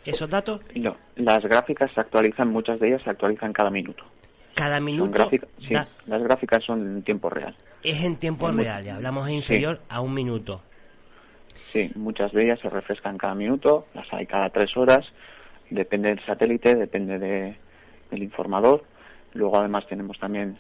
esos 0.05 0.31
datos? 0.31 0.61
No, 0.75 0.97
las 1.17 1.43
gráficas 1.43 1.91
se 1.93 2.01
actualizan, 2.01 2.49
muchas 2.51 2.81
de 2.81 2.89
ellas 2.89 3.03
se 3.03 3.11
actualizan 3.11 3.53
cada 3.53 3.71
minuto. 3.71 4.05
Cada 4.55 4.81
minuto. 4.81 5.31
sí, 5.31 5.75
las 6.07 6.23
gráficas 6.23 6.65
son 6.65 6.97
en 6.97 7.03
tiempo 7.03 7.31
real. 7.31 7.55
Es 7.83 8.03
en 8.03 8.17
tiempo 8.17 8.51
real, 8.51 8.83
ya 8.83 8.97
hablamos 8.97 9.31
inferior 9.31 9.81
a 9.89 10.01
un 10.01 10.15
minuto. 10.15 10.63
Sí, 11.73 11.91
muchas 11.95 12.33
de 12.33 12.45
ellas 12.45 12.59
se 12.61 12.71
refrescan 12.71 13.19
cada 13.19 13.35
minuto, 13.35 13.87
las 13.95 14.11
hay 14.13 14.27
cada 14.27 14.49
tres 14.51 14.75
horas, 14.77 15.05
depende 15.71 16.09
del 16.09 16.25
satélite, 16.25 16.75
depende 16.75 17.19
de, 17.19 17.57
del 18.11 18.23
informador. 18.23 18.85
Luego 19.35 19.59
además 19.59 19.87
tenemos 19.87 20.19
también 20.19 20.57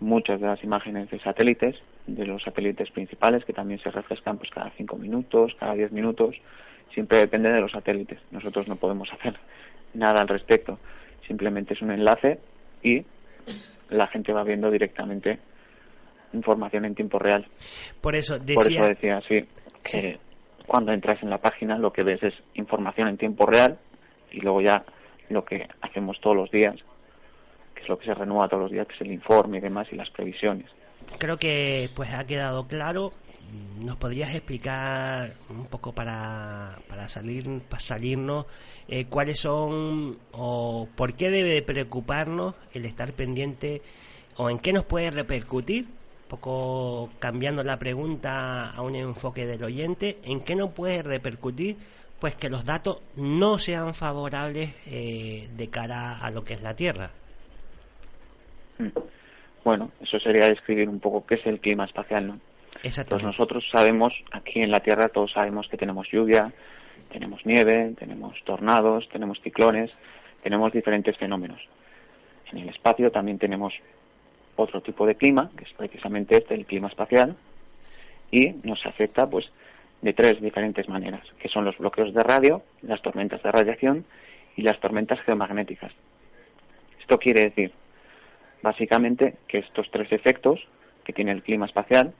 muchas 0.00 0.40
de 0.40 0.46
las 0.46 0.62
imágenes 0.62 1.10
de 1.10 1.18
satélites, 1.20 1.76
de 2.06 2.26
los 2.26 2.42
satélites 2.42 2.90
principales, 2.90 3.44
que 3.44 3.52
también 3.52 3.80
se 3.80 3.90
refrescan 3.90 4.38
pues 4.38 4.50
cada 4.50 4.70
cinco 4.76 4.96
minutos, 4.96 5.54
cada 5.58 5.74
diez 5.74 5.90
minutos 5.92 6.36
siempre 6.92 7.18
depende 7.18 7.50
de 7.50 7.60
los 7.60 7.72
satélites. 7.72 8.18
Nosotros 8.30 8.68
no 8.68 8.76
podemos 8.76 9.08
hacer 9.12 9.34
nada 9.94 10.20
al 10.20 10.28
respecto. 10.28 10.78
Simplemente 11.26 11.74
es 11.74 11.82
un 11.82 11.90
enlace 11.90 12.38
y 12.82 13.04
la 13.90 14.06
gente 14.08 14.32
va 14.32 14.44
viendo 14.44 14.70
directamente 14.70 15.38
información 16.32 16.84
en 16.84 16.94
tiempo 16.94 17.18
real. 17.18 17.46
Por 18.00 18.14
eso 18.14 18.38
decía, 18.38 18.54
Por 18.54 18.72
eso 18.72 18.84
decía 18.88 19.20
sí, 19.22 19.44
que 19.82 20.18
cuando 20.66 20.92
entras 20.92 21.22
en 21.22 21.30
la 21.30 21.38
página 21.38 21.78
lo 21.78 21.92
que 21.92 22.02
ves 22.02 22.22
es 22.22 22.34
información 22.54 23.08
en 23.08 23.16
tiempo 23.16 23.46
real 23.46 23.78
y 24.30 24.40
luego 24.40 24.60
ya 24.60 24.84
lo 25.28 25.44
que 25.44 25.66
hacemos 25.80 26.20
todos 26.20 26.36
los 26.36 26.50
días, 26.50 26.76
que 27.74 27.82
es 27.82 27.88
lo 27.88 27.98
que 27.98 28.06
se 28.06 28.14
renueva 28.14 28.48
todos 28.48 28.64
los 28.64 28.72
días, 28.72 28.86
que 28.86 28.94
es 28.94 29.00
el 29.00 29.12
informe 29.12 29.58
y 29.58 29.60
demás 29.60 29.88
y 29.92 29.96
las 29.96 30.10
previsiones. 30.10 30.66
Creo 31.18 31.36
que 31.36 31.88
pues 31.94 32.12
ha 32.12 32.26
quedado 32.26 32.66
claro 32.66 33.12
¿Nos 33.78 33.96
podrías 33.96 34.34
explicar 34.34 35.34
un 35.50 35.66
poco 35.66 35.92
para, 35.92 36.78
para, 36.88 37.08
salir, 37.08 37.44
para 37.68 37.80
salirnos 37.80 38.46
eh, 38.88 39.04
cuáles 39.04 39.38
son 39.38 40.16
o 40.32 40.88
por 40.96 41.14
qué 41.14 41.30
debe 41.30 41.60
preocuparnos 41.62 42.54
el 42.72 42.86
estar 42.86 43.12
pendiente 43.12 43.82
o 44.36 44.48
en 44.48 44.58
qué 44.58 44.72
nos 44.72 44.84
puede 44.84 45.10
repercutir? 45.10 45.86
Poco 46.26 47.10
cambiando 47.18 47.62
la 47.62 47.78
pregunta 47.78 48.70
a 48.70 48.82
un 48.82 48.96
enfoque 48.96 49.46
del 49.46 49.62
oyente, 49.62 50.18
¿en 50.24 50.40
qué 50.40 50.56
nos 50.56 50.72
puede 50.72 51.02
repercutir 51.02 51.76
pues 52.20 52.34
que 52.34 52.48
los 52.48 52.64
datos 52.64 53.02
no 53.16 53.58
sean 53.58 53.94
favorables 53.94 54.74
de 54.86 55.68
cara 55.70 56.18
a 56.18 56.30
lo 56.30 56.44
que 56.44 56.54
es 56.54 56.62
la 56.62 56.74
Tierra. 56.74 57.10
Bueno, 59.64 59.90
eso 60.00 60.18
sería 60.20 60.48
describir 60.48 60.88
un 60.88 61.00
poco 61.00 61.26
qué 61.26 61.34
es 61.36 61.46
el 61.46 61.60
clima 61.60 61.84
espacial, 61.84 62.26
¿no? 62.26 62.40
Pues 62.82 63.22
nosotros 63.22 63.64
sabemos, 63.72 64.12
aquí 64.30 64.60
en 64.60 64.70
la 64.70 64.80
Tierra 64.80 65.08
todos 65.08 65.32
sabemos 65.32 65.66
que 65.68 65.76
tenemos 65.76 66.06
lluvia, 66.12 66.52
tenemos 67.10 67.44
nieve, 67.44 67.94
tenemos 67.98 68.36
tornados, 68.44 69.08
tenemos 69.08 69.40
ciclones, 69.40 69.90
tenemos 70.42 70.72
diferentes 70.72 71.16
fenómenos. 71.16 71.60
En 72.52 72.58
el 72.58 72.68
espacio 72.68 73.10
también 73.10 73.38
tenemos 73.38 73.74
otro 74.56 74.80
tipo 74.82 75.06
de 75.06 75.16
clima, 75.16 75.50
que 75.56 75.64
es 75.64 75.72
precisamente 75.72 76.36
este, 76.36 76.54
el 76.54 76.66
clima 76.66 76.88
espacial, 76.88 77.36
y 78.30 78.50
nos 78.62 78.84
afecta 78.86 79.28
pues 79.28 79.46
de 80.02 80.12
tres 80.12 80.40
diferentes 80.40 80.88
maneras, 80.88 81.22
que 81.38 81.48
son 81.48 81.64
los 81.64 81.78
bloqueos 81.78 82.14
de 82.14 82.22
radio, 82.22 82.62
las 82.82 83.02
tormentas 83.02 83.42
de 83.42 83.50
radiación 83.50 84.04
y 84.56 84.62
las 84.62 84.78
tormentas 84.80 85.20
geomagnéticas. 85.20 85.92
Esto 87.00 87.18
quiere 87.18 87.44
decir 87.44 87.72
Básicamente 88.66 89.36
que 89.46 89.58
estos 89.58 89.88
tres 89.92 90.10
efectos 90.10 90.60
que 91.04 91.12
tiene 91.12 91.30
el 91.30 91.44
clima 91.44 91.66
espacial 91.66 92.12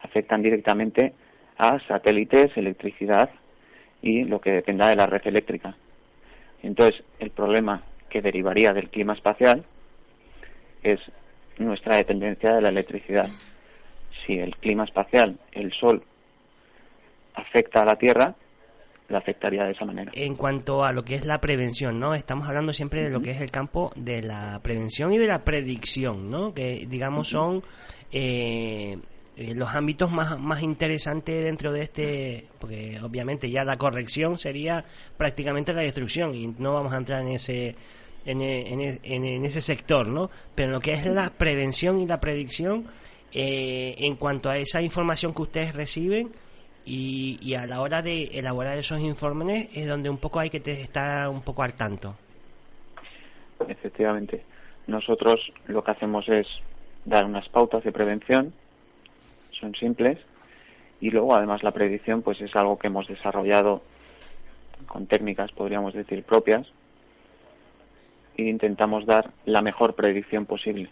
afectan 0.00 0.42
directamente 0.42 1.12
a 1.58 1.80
satélites, 1.88 2.56
electricidad 2.56 3.30
y 4.00 4.22
lo 4.22 4.40
que 4.40 4.52
dependa 4.52 4.88
de 4.88 4.94
la 4.94 5.06
red 5.06 5.22
eléctrica. 5.24 5.76
Entonces, 6.62 7.02
el 7.18 7.30
problema 7.30 7.82
que 8.08 8.22
derivaría 8.22 8.72
del 8.72 8.90
clima 8.90 9.14
espacial 9.14 9.64
es 10.84 11.00
nuestra 11.58 11.96
dependencia 11.96 12.54
de 12.54 12.62
la 12.62 12.68
electricidad. 12.68 13.26
Si 14.24 14.38
el 14.38 14.56
clima 14.56 14.84
espacial, 14.84 15.38
el 15.50 15.72
Sol, 15.72 16.04
afecta 17.34 17.82
a 17.82 17.84
la 17.84 17.96
Tierra, 17.96 18.34
le 19.08 19.16
afectaría 19.16 19.64
de 19.64 19.72
esa 19.72 19.84
manera. 19.84 20.10
En 20.14 20.36
cuanto 20.36 20.84
a 20.84 20.92
lo 20.92 21.04
que 21.04 21.16
es 21.16 21.24
la 21.24 21.40
prevención, 21.40 21.98
¿no? 21.98 22.14
Estamos 22.14 22.46
hablando 22.48 22.72
siempre 22.72 23.02
de 23.02 23.10
lo 23.10 23.20
que 23.20 23.32
es 23.32 23.40
el 23.40 23.50
campo 23.50 23.92
de 23.96 24.22
la 24.22 24.60
prevención 24.62 25.12
y 25.12 25.18
de 25.18 25.26
la 25.26 25.40
predicción, 25.40 26.30
¿no? 26.30 26.54
Que 26.54 26.86
digamos 26.88 27.28
son 27.28 27.62
eh, 28.12 28.98
eh, 29.36 29.54
los 29.54 29.74
ámbitos 29.74 30.10
más, 30.10 30.38
más 30.38 30.62
interesantes 30.62 31.44
dentro 31.44 31.72
de 31.72 31.82
este, 31.82 32.46
porque 32.58 33.00
obviamente 33.02 33.50
ya 33.50 33.64
la 33.64 33.78
corrección 33.78 34.38
sería 34.38 34.84
prácticamente 35.16 35.72
la 35.72 35.82
destrucción 35.82 36.34
y 36.34 36.48
no 36.58 36.74
vamos 36.74 36.92
a 36.92 36.98
entrar 36.98 37.22
en 37.22 37.28
ese 37.28 37.74
en, 38.26 38.42
en, 38.42 39.00
en, 39.02 39.44
ese 39.44 39.60
sector, 39.60 40.08
¿no? 40.08 40.30
Pero 40.54 40.72
lo 40.72 40.80
que 40.80 40.92
es 40.92 41.06
la 41.06 41.30
prevención 41.30 42.00
y 42.00 42.06
la 42.06 42.20
predicción, 42.20 42.86
eh, 43.32 43.94
en 43.98 44.14
cuanto 44.16 44.50
a 44.50 44.58
esa 44.58 44.82
información 44.82 45.32
que 45.32 45.42
ustedes 45.42 45.74
reciben, 45.74 46.30
y, 46.84 47.54
a 47.54 47.66
la 47.66 47.80
hora 47.80 48.02
de 48.02 48.24
elaborar 48.32 48.78
esos 48.78 49.00
informes 49.00 49.68
es 49.74 49.88
donde 49.88 50.10
un 50.10 50.18
poco 50.18 50.40
hay 50.40 50.50
que 50.50 50.58
estar 50.58 51.28
un 51.28 51.42
poco 51.42 51.62
al 51.62 51.74
tanto. 51.74 52.16
Efectivamente. 53.68 54.42
Nosotros 54.86 55.52
lo 55.66 55.84
que 55.84 55.90
hacemos 55.90 56.28
es 56.28 56.46
dar 57.04 57.24
unas 57.24 57.48
pautas 57.48 57.84
de 57.84 57.92
prevención, 57.92 58.52
son 59.52 59.74
simples, 59.74 60.18
y 61.00 61.10
luego 61.10 61.34
además 61.34 61.62
la 61.62 61.70
predicción 61.70 62.22
pues 62.22 62.40
es 62.40 62.54
algo 62.56 62.78
que 62.78 62.88
hemos 62.88 63.06
desarrollado 63.06 63.82
con 64.86 65.06
técnicas, 65.06 65.52
podríamos 65.52 65.94
decir, 65.94 66.24
propias, 66.24 66.66
e 68.36 68.42
intentamos 68.42 69.06
dar 69.06 69.30
la 69.44 69.60
mejor 69.60 69.94
predicción 69.94 70.46
posible, 70.46 70.90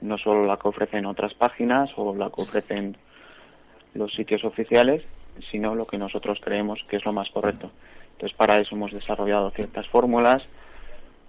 no 0.00 0.18
solo 0.18 0.46
la 0.46 0.56
que 0.56 0.68
ofrecen 0.68 1.06
otras 1.06 1.34
páginas 1.34 1.90
o 1.96 2.14
la 2.14 2.30
que 2.30 2.42
ofrecen 2.42 2.96
los 3.96 4.12
sitios 4.14 4.44
oficiales, 4.44 5.02
sino 5.50 5.74
lo 5.74 5.84
que 5.84 5.98
nosotros 5.98 6.38
creemos 6.42 6.82
que 6.88 6.96
es 6.96 7.04
lo 7.04 7.12
más 7.12 7.30
correcto. 7.30 7.70
Entonces, 8.12 8.36
para 8.36 8.56
eso 8.56 8.74
hemos 8.74 8.92
desarrollado 8.92 9.50
ciertas 9.50 9.86
fórmulas, 9.88 10.42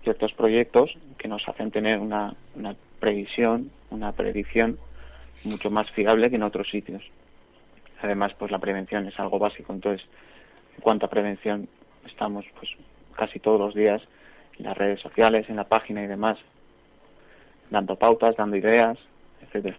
ciertos 0.03 0.31
proyectos 0.33 0.97
que 1.17 1.27
nos 1.27 1.47
hacen 1.47 1.71
tener 1.71 1.99
una, 1.99 2.33
una 2.55 2.75
previsión, 2.99 3.71
una 3.89 4.11
predicción 4.13 4.77
mucho 5.43 5.69
más 5.69 5.89
fiable 5.91 6.29
que 6.29 6.37
en 6.37 6.43
otros 6.43 6.69
sitios. 6.69 7.03
Además, 8.01 8.33
pues 8.37 8.51
la 8.51 8.59
prevención 8.59 9.07
es 9.07 9.19
algo 9.19 9.39
básico. 9.39 9.73
Entonces, 9.73 10.07
en 10.75 10.81
cuanto 10.81 11.05
a 11.05 11.09
prevención, 11.09 11.67
estamos 12.05 12.45
pues 12.57 12.71
casi 13.15 13.39
todos 13.39 13.59
los 13.59 13.75
días 13.75 14.01
en 14.57 14.65
las 14.65 14.77
redes 14.77 15.01
sociales, 15.01 15.49
en 15.49 15.55
la 15.55 15.65
página 15.65 16.03
y 16.03 16.07
demás, 16.07 16.37
dando 17.69 17.95
pautas, 17.95 18.35
dando 18.35 18.55
ideas, 18.55 18.97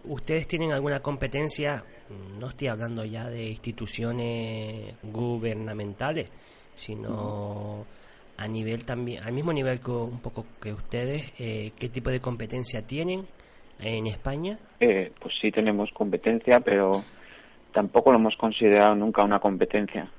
¿Ustedes 0.05 0.47
tienen 0.47 0.71
alguna 0.71 0.99
competencia? 0.99 1.83
No 2.39 2.49
estoy 2.49 2.67
hablando 2.67 3.05
ya 3.05 3.29
de 3.29 3.49
instituciones 3.49 4.95
gubernamentales, 5.03 6.29
sino 6.73 7.85
a 8.37 8.47
nivel 8.47 8.85
también, 8.85 9.23
al 9.23 9.33
mismo 9.33 9.51
nivel 9.53 9.79
que 9.79 9.91
un 9.91 10.21
poco 10.21 10.45
que 10.61 10.73
ustedes, 10.73 11.33
eh, 11.39 11.71
¿qué 11.77 11.89
tipo 11.89 12.09
de 12.09 12.19
competencia 12.19 12.85
tienen 12.85 13.27
en 13.79 14.07
España? 14.07 14.57
Eh, 14.79 15.11
pues 15.19 15.33
sí 15.41 15.51
tenemos 15.51 15.89
competencia, 15.91 16.59
pero 16.61 16.91
tampoco 17.73 18.11
lo 18.11 18.17
hemos 18.17 18.35
considerado 18.37 18.95
nunca 18.95 19.23
una 19.23 19.39
competencia. 19.39 20.09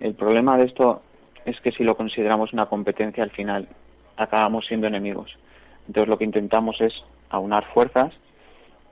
El 0.00 0.14
problema 0.14 0.56
de 0.56 0.64
esto 0.64 1.02
es 1.44 1.60
que 1.60 1.70
si 1.72 1.84
lo 1.84 1.96
consideramos 1.96 2.52
una 2.52 2.66
competencia 2.66 3.22
al 3.22 3.30
final 3.30 3.68
acabamos 4.16 4.66
siendo 4.66 4.86
enemigos. 4.86 5.30
Entonces 5.86 6.08
lo 6.08 6.16
que 6.16 6.24
intentamos 6.24 6.80
es 6.80 6.92
aunar 7.32 7.64
fuerzas 7.72 8.12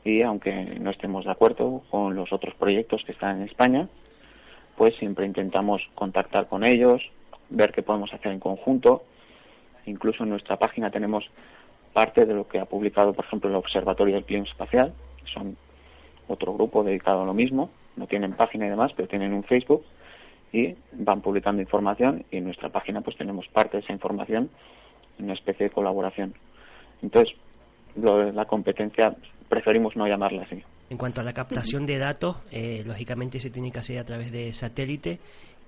y 0.04 0.22
aunque 0.22 0.52
no 0.80 0.90
estemos 0.90 1.24
de 1.24 1.30
acuerdo 1.30 1.82
con 1.90 2.14
los 2.14 2.32
otros 2.32 2.54
proyectos 2.54 3.02
que 3.04 3.12
están 3.12 3.38
en 3.38 3.48
España, 3.48 3.88
pues 4.76 4.96
siempre 4.96 5.26
intentamos 5.26 5.82
contactar 5.94 6.48
con 6.48 6.64
ellos, 6.64 7.02
ver 7.50 7.72
qué 7.72 7.82
podemos 7.82 8.12
hacer 8.12 8.32
en 8.32 8.40
conjunto. 8.40 9.02
Incluso 9.86 10.24
en 10.24 10.30
nuestra 10.30 10.56
página 10.56 10.90
tenemos 10.90 11.24
parte 11.92 12.24
de 12.24 12.34
lo 12.34 12.48
que 12.48 12.60
ha 12.60 12.64
publicado, 12.64 13.12
por 13.12 13.24
ejemplo, 13.24 13.50
el 13.50 13.56
Observatorio 13.56 14.14
del 14.14 14.24
Clima 14.24 14.44
Espacial, 14.44 14.94
que 15.22 15.30
son 15.32 15.56
otro 16.28 16.54
grupo 16.54 16.82
dedicado 16.82 17.22
a 17.22 17.26
lo 17.26 17.34
mismo, 17.34 17.70
no 17.96 18.06
tienen 18.06 18.32
página 18.32 18.66
y 18.66 18.70
demás, 18.70 18.92
pero 18.96 19.08
tienen 19.08 19.32
un 19.32 19.44
Facebook 19.44 19.84
y 20.52 20.74
van 20.92 21.20
publicando 21.20 21.60
información 21.60 22.24
y 22.30 22.38
en 22.38 22.44
nuestra 22.44 22.70
página 22.70 23.02
pues 23.02 23.16
tenemos 23.16 23.46
parte 23.48 23.76
de 23.76 23.82
esa 23.82 23.92
información 23.92 24.50
una 25.22 25.34
especie 25.34 25.66
de 25.66 25.70
colaboración. 25.70 26.34
Entonces, 27.02 27.34
lo 27.96 28.30
la 28.32 28.44
competencia 28.44 29.14
preferimos 29.48 29.96
no 29.96 30.06
llamarla 30.06 30.42
así. 30.42 30.62
En 30.88 30.96
cuanto 30.96 31.20
a 31.20 31.24
la 31.24 31.32
captación 31.32 31.86
de 31.86 31.98
datos, 31.98 32.36
eh, 32.50 32.82
lógicamente 32.86 33.38
se 33.40 33.50
tiene 33.50 33.70
que 33.70 33.78
hacer 33.78 33.98
a 33.98 34.04
través 34.04 34.32
de 34.32 34.52
satélite. 34.52 35.18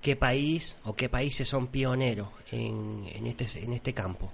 ¿Qué 0.01 0.17
país 0.17 0.77
o 0.83 0.95
qué 0.95 1.07
países 1.07 1.47
son 1.47 1.67
pioneros 1.67 2.27
en, 2.51 3.05
en, 3.13 3.27
este, 3.27 3.63
en 3.63 3.71
este 3.71 3.93
campo? 3.93 4.31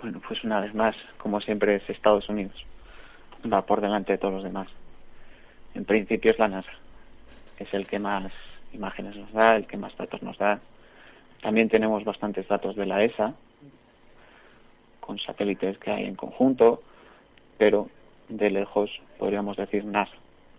Bueno, 0.00 0.20
pues 0.26 0.42
una 0.44 0.60
vez 0.60 0.72
más, 0.74 0.94
como 1.18 1.40
siempre, 1.40 1.76
es 1.76 1.90
Estados 1.90 2.28
Unidos. 2.28 2.54
Va 3.52 3.62
por 3.62 3.80
delante 3.80 4.12
de 4.12 4.18
todos 4.18 4.34
los 4.34 4.44
demás. 4.44 4.68
En 5.74 5.84
principio 5.84 6.30
es 6.30 6.38
la 6.38 6.48
NASA. 6.48 6.72
Es 7.58 7.72
el 7.74 7.86
que 7.86 7.98
más 7.98 8.32
imágenes 8.72 9.16
nos 9.16 9.32
da, 9.32 9.56
el 9.56 9.66
que 9.66 9.76
más 9.76 9.96
datos 9.96 10.22
nos 10.22 10.38
da. 10.38 10.60
También 11.42 11.68
tenemos 11.68 12.04
bastantes 12.04 12.46
datos 12.48 12.76
de 12.76 12.86
la 12.86 13.02
ESA, 13.02 13.34
con 15.16 15.26
satélites 15.26 15.78
que 15.78 15.90
hay 15.90 16.04
en 16.04 16.14
conjunto, 16.14 16.82
pero 17.58 17.88
de 18.28 18.50
lejos 18.50 18.90
podríamos 19.18 19.56
decir 19.56 19.84
NASA, 19.84 20.12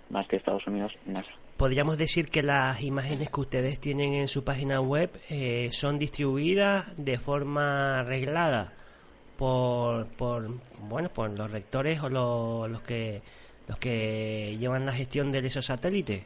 más 0.10 0.28
que 0.28 0.38
Estados 0.38 0.66
Unidos, 0.68 0.94
NASA. 1.06 1.30
Podríamos 1.58 1.98
decir 1.98 2.30
que 2.30 2.44
las 2.44 2.82
imágenes 2.84 3.30
que 3.30 3.42
ustedes 3.42 3.80
tienen 3.80 4.14
en 4.14 4.28
su 4.28 4.44
página 4.44 4.80
web 4.80 5.10
eh, 5.30 5.70
son 5.72 5.98
distribuidas 5.98 6.96
de 7.04 7.18
forma 7.18 8.04
reglada 8.04 8.74
por, 9.38 10.08
por 10.16 10.48
bueno 10.88 11.10
por 11.10 11.32
los 11.32 11.52
rectores 11.52 12.02
o 12.04 12.10
los, 12.10 12.82
que 12.82 13.22
los 13.68 13.78
que 13.80 14.56
llevan 14.60 14.86
la 14.86 14.94
gestión 14.94 15.32
de 15.32 15.40
esos 15.40 15.66
satélites. 15.66 16.26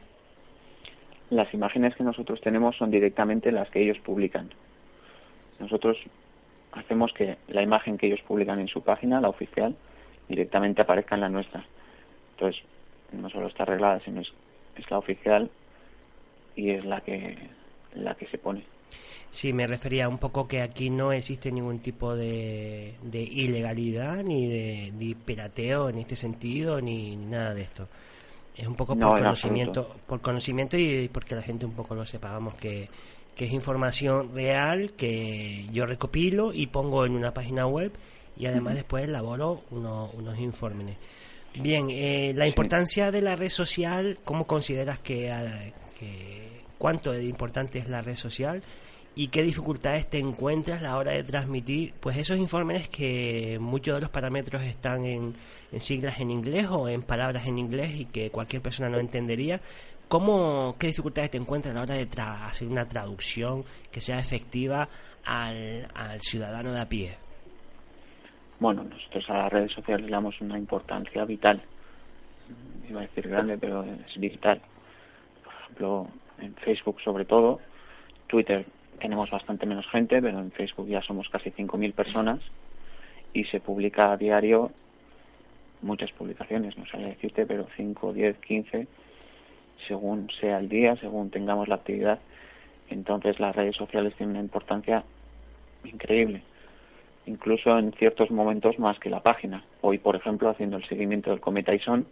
Las 1.30 1.52
imágenes 1.54 1.96
que 1.96 2.04
nosotros 2.04 2.40
tenemos 2.42 2.76
son 2.76 2.90
directamente 2.90 3.50
las 3.50 3.70
que 3.70 3.82
ellos 3.82 3.98
publican. 4.04 4.50
Nosotros 5.58 5.96
hacemos 6.72 7.12
que 7.12 7.36
la 7.48 7.62
imagen 7.62 7.98
que 7.98 8.06
ellos 8.06 8.20
publican 8.26 8.60
en 8.60 8.68
su 8.68 8.82
página, 8.82 9.20
la 9.20 9.28
oficial, 9.28 9.76
directamente 10.28 10.82
aparezca 10.82 11.14
en 11.14 11.20
la 11.20 11.28
nuestra. 11.28 11.64
Entonces, 12.32 12.62
no 13.12 13.28
solo 13.30 13.48
está 13.48 13.64
arreglada, 13.64 14.00
sino 14.00 14.20
es, 14.20 14.32
es 14.76 14.90
la 14.90 14.98
oficial 14.98 15.50
y 16.56 16.70
es 16.70 16.84
la 16.84 17.00
que, 17.00 17.36
la 17.94 18.14
que 18.14 18.26
se 18.26 18.38
pone. 18.38 18.64
Sí, 19.30 19.52
me 19.52 19.66
refería 19.66 20.08
un 20.08 20.18
poco 20.18 20.46
que 20.46 20.60
aquí 20.60 20.90
no 20.90 21.10
existe 21.12 21.50
ningún 21.50 21.78
tipo 21.78 22.14
de, 22.14 22.96
de 23.02 23.22
ilegalidad 23.22 24.22
ni 24.22 24.46
de, 24.46 25.16
pirateo 25.24 25.88
en 25.88 25.98
este 25.98 26.16
sentido 26.16 26.80
ni, 26.82 27.16
nada 27.16 27.54
de 27.54 27.62
esto. 27.62 27.88
Es 28.54 28.66
un 28.66 28.74
poco 28.74 28.94
por 28.94 29.18
conocimiento, 29.18 29.96
por 30.06 30.20
conocimiento 30.20 30.76
y 30.76 31.08
porque 31.08 31.34
la 31.34 31.40
gente 31.40 31.64
un 31.64 31.72
poco 31.72 31.94
lo 31.94 32.04
sepamos 32.04 32.52
que, 32.58 32.90
que 33.36 33.46
es 33.46 33.52
información 33.52 34.34
real 34.34 34.92
que 34.92 35.66
yo 35.72 35.86
recopilo 35.86 36.52
y 36.52 36.66
pongo 36.66 37.06
en 37.06 37.12
una 37.12 37.32
página 37.32 37.66
web 37.66 37.92
y 38.36 38.46
además 38.46 38.74
después 38.74 39.04
elaboro 39.04 39.62
unos, 39.70 40.12
unos 40.14 40.38
informes. 40.38 40.96
Bien, 41.54 41.90
eh, 41.90 42.32
la 42.34 42.46
importancia 42.46 43.10
de 43.10 43.20
la 43.20 43.36
red 43.36 43.50
social, 43.50 44.18
¿cómo 44.24 44.46
consideras 44.46 44.98
que, 45.00 45.72
cuánto 46.78 47.12
de 47.12 47.24
importante 47.24 47.78
es 47.78 47.88
la 47.88 48.00
red 48.00 48.16
social 48.16 48.62
y 49.14 49.28
qué 49.28 49.42
dificultades 49.42 50.08
te 50.08 50.18
encuentras 50.18 50.80
a 50.80 50.84
la 50.84 50.96
hora 50.96 51.12
de 51.12 51.22
transmitir 51.22 51.92
pues 52.00 52.16
esos 52.16 52.38
informes 52.38 52.88
que 52.88 53.58
muchos 53.60 53.96
de 53.96 54.00
los 54.00 54.08
parámetros 54.08 54.62
están 54.62 55.04
en, 55.04 55.34
siglas 55.78 56.20
en 56.20 56.30
inglés 56.30 56.66
o 56.70 56.88
en 56.88 57.02
palabras 57.02 57.46
en 57.46 57.58
inglés 57.58 58.00
y 58.00 58.06
que 58.06 58.30
cualquier 58.30 58.62
persona 58.62 58.88
no 58.88 58.98
entendería. 58.98 59.60
¿Cómo, 60.12 60.76
¿Qué 60.78 60.88
dificultades 60.88 61.30
te 61.30 61.38
encuentras 61.38 61.74
a 61.74 61.78
la 61.78 61.84
hora 61.84 61.94
de 61.94 62.06
hacer 62.20 62.68
una 62.68 62.86
traducción 62.86 63.64
que 63.90 64.02
sea 64.02 64.18
efectiva 64.18 64.86
al, 65.24 65.88
ciudadano 66.20 66.70
de 66.70 66.82
a 66.82 66.86
pie? 66.86 67.16
Bueno, 68.60 68.84
nosotros 68.84 69.24
a 69.30 69.38
las 69.38 69.50
redes 69.50 69.72
sociales 69.72 70.04
le 70.04 70.12
damos 70.12 70.38
una 70.42 70.58
importancia 70.58 71.24
vital. 71.24 71.62
Iba 72.90 73.00
a 73.00 73.02
decir 73.04 73.26
grande, 73.26 73.56
pero 73.56 73.84
es 73.84 74.20
vital. 74.20 74.60
Por 75.42 75.54
ejemplo, 75.54 76.08
en 76.40 76.54
Facebook 76.56 77.00
sobre 77.00 77.24
todo, 77.24 77.60
Twitter 78.26 78.66
tenemos 79.00 79.30
bastante 79.30 79.64
menos 79.64 79.86
gente, 79.90 80.20
pero 80.20 80.40
en 80.40 80.52
Facebook 80.52 80.88
ya 80.88 81.00
somos 81.00 81.26
casi 81.30 81.50
5.000 81.52 81.94
personas 81.94 82.40
y 83.32 83.44
se 83.44 83.60
publica 83.60 84.12
a 84.12 84.18
diario 84.18 84.72
muchas 85.80 86.12
publicaciones, 86.12 86.76
no 86.76 86.84
sé 86.84 86.98
decirte, 86.98 87.46
pero 87.46 87.66
5, 87.78 88.12
10, 88.12 88.36
15, 88.40 88.86
según 89.86 90.28
sea 90.40 90.58
el 90.58 90.68
día, 90.68 90.96
según 90.96 91.30
tengamos 91.30 91.68
la 91.68 91.76
actividad. 91.76 92.18
Entonces 92.88 93.40
las 93.40 93.54
redes 93.54 93.76
sociales 93.76 94.14
tienen 94.16 94.36
una 94.36 94.44
importancia 94.44 95.04
increíble, 95.84 96.42
incluso 97.26 97.76
en 97.78 97.92
ciertos 97.92 98.30
momentos 98.30 98.78
más 98.78 98.98
que 98.98 99.10
la 99.10 99.20
página. 99.20 99.64
Hoy, 99.80 99.98
por 99.98 100.16
ejemplo, 100.16 100.50
haciendo 100.50 100.76
el 100.76 100.86
seguimiento 100.88 101.30
del 101.30 101.40
cometa 101.40 101.74
ISON, 101.74 102.06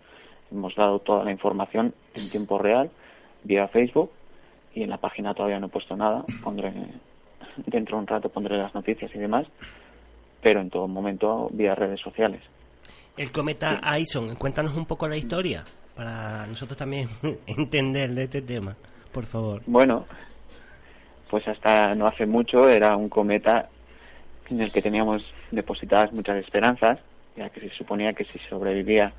hemos 0.50 0.74
dado 0.74 0.98
toda 1.00 1.24
la 1.24 1.32
información 1.32 1.94
en 2.14 2.30
tiempo 2.30 2.58
real 2.58 2.90
vía 3.44 3.68
Facebook 3.68 4.10
y 4.74 4.82
en 4.82 4.90
la 4.90 4.98
página 4.98 5.34
todavía 5.34 5.60
no 5.60 5.66
he 5.66 5.70
puesto 5.70 5.96
nada. 5.96 6.24
Pondré 6.42 6.72
dentro 7.66 7.96
de 7.96 8.02
un 8.02 8.06
rato 8.06 8.28
pondré 8.28 8.56
las 8.56 8.74
noticias 8.74 9.10
y 9.14 9.18
demás, 9.18 9.46
pero 10.42 10.60
en 10.60 10.70
todo 10.70 10.86
momento 10.88 11.48
vía 11.52 11.74
redes 11.74 12.00
sociales. 12.00 12.42
El 13.16 13.32
cometa 13.32 13.80
Aison, 13.82 14.34
cuéntanos 14.36 14.76
un 14.76 14.86
poco 14.86 15.08
la 15.08 15.16
historia 15.16 15.64
para 16.00 16.46
nosotros 16.46 16.78
también 16.78 17.08
entender 17.46 18.08
de 18.14 18.22
este 18.22 18.40
tema, 18.40 18.74
por 19.12 19.26
favor. 19.26 19.60
Bueno, 19.66 20.06
pues 21.28 21.46
hasta 21.46 21.94
no 21.94 22.06
hace 22.06 22.24
mucho 22.24 22.70
era 22.70 22.96
un 22.96 23.10
cometa 23.10 23.68
en 24.48 24.62
el 24.62 24.72
que 24.72 24.80
teníamos 24.80 25.22
depositadas 25.50 26.10
muchas 26.14 26.38
esperanzas, 26.38 27.00
ya 27.36 27.50
que 27.50 27.60
se 27.60 27.68
suponía 27.76 28.14
que 28.14 28.24
si 28.24 28.38
sobrevivía 28.48 29.12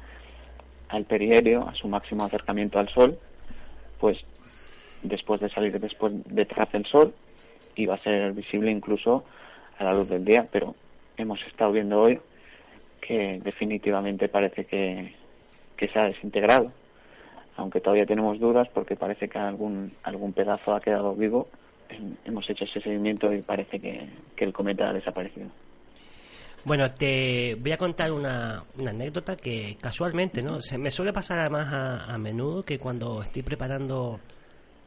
al 0.90 1.06
perihelio, 1.06 1.70
a 1.70 1.76
su 1.76 1.88
máximo 1.88 2.24
acercamiento 2.24 2.80
al 2.80 2.90
Sol, 2.90 3.20
pues 4.00 4.18
después 5.04 5.40
de 5.40 5.50
salir 5.50 5.80
después 5.80 6.14
detrás 6.34 6.72
del 6.72 6.88
sol 6.88 7.14
va 7.88 7.94
a 7.94 8.04
ser 8.04 8.34
visible 8.34 8.72
incluso 8.72 9.24
a 9.78 9.84
la 9.84 9.94
luz 9.94 10.10
del 10.10 10.26
día, 10.26 10.48
pero 10.52 10.74
hemos 11.16 11.40
estado 11.44 11.74
viendo 11.74 12.02
hoy 12.02 12.20
que 13.02 13.40
definitivamente 13.44 14.30
parece 14.30 14.66
que, 14.66 15.21
que 15.82 15.88
se 15.88 15.98
ha 15.98 16.04
desintegrado, 16.04 16.72
aunque 17.58 17.82
todavía 17.82 18.06
tenemos 18.06 18.40
dudas 18.40 18.68
porque 18.72 18.96
parece 18.96 19.28
que 19.28 19.40
algún, 19.40 19.92
algún 20.04 20.32
pedazo 20.32 20.76
ha 20.76 20.80
quedado 20.80 21.16
vivo. 21.16 21.48
Hemos 22.24 22.48
hecho 22.48 22.66
ese 22.66 22.80
seguimiento 22.82 23.34
y 23.34 23.42
parece 23.42 23.80
que, 23.80 24.08
que 24.36 24.46
el 24.46 24.54
cometa 24.54 24.90
ha 24.90 24.94
desaparecido. 24.94 25.48
Bueno, 26.64 26.92
te 26.92 27.56
voy 27.60 27.72
a 27.72 27.78
contar 27.78 28.12
una, 28.12 28.64
una, 28.78 28.92
anécdota 28.92 29.36
que 29.36 29.76
casualmente, 29.82 30.44
¿no? 30.44 30.62
Se 30.62 30.78
me 30.78 30.92
suele 30.92 31.12
pasar 31.12 31.40
además 31.40 31.74
a, 31.74 32.14
a 32.14 32.18
menudo 32.20 32.62
que 32.62 32.78
cuando 32.78 33.24
estoy 33.24 33.42
preparando 33.42 34.20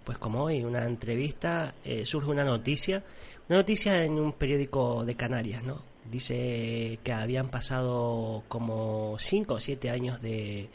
pues 0.05 0.19
como 0.19 0.45
hoy, 0.45 0.63
una 0.63 0.85
entrevista, 0.85 1.75
eh, 1.85 2.07
surge 2.07 2.31
una 2.31 2.45
noticia, 2.45 3.03
una 3.49 3.59
noticia 3.59 4.05
en 4.05 4.21
un 4.21 4.35
periódico 4.35 5.05
de 5.05 5.17
Canarias, 5.17 5.65
¿no? 5.65 5.94
Dice 6.11 6.99
que 7.03 7.13
habían 7.13 7.49
pasado 7.49 8.45
como 8.49 9.17
5 9.19 9.55
o 9.55 9.61
7 9.61 9.91
años 9.91 10.21
de, 10.21 10.69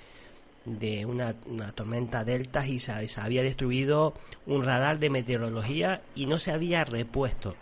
de 0.65 1.05
una, 1.05 1.33
tormenta 1.73 2.23
delta 2.23 2.65
y 2.65 2.79
se, 2.79 2.91
había 3.19 3.43
destruido 3.43 4.13
un 4.45 4.63
radar 4.63 4.99
de 4.99 5.09
meteorología 5.09 6.01
y 6.15 6.25
no 6.25 6.39
se 6.39 6.51
había 6.51 6.83
repuesto. 6.83 7.55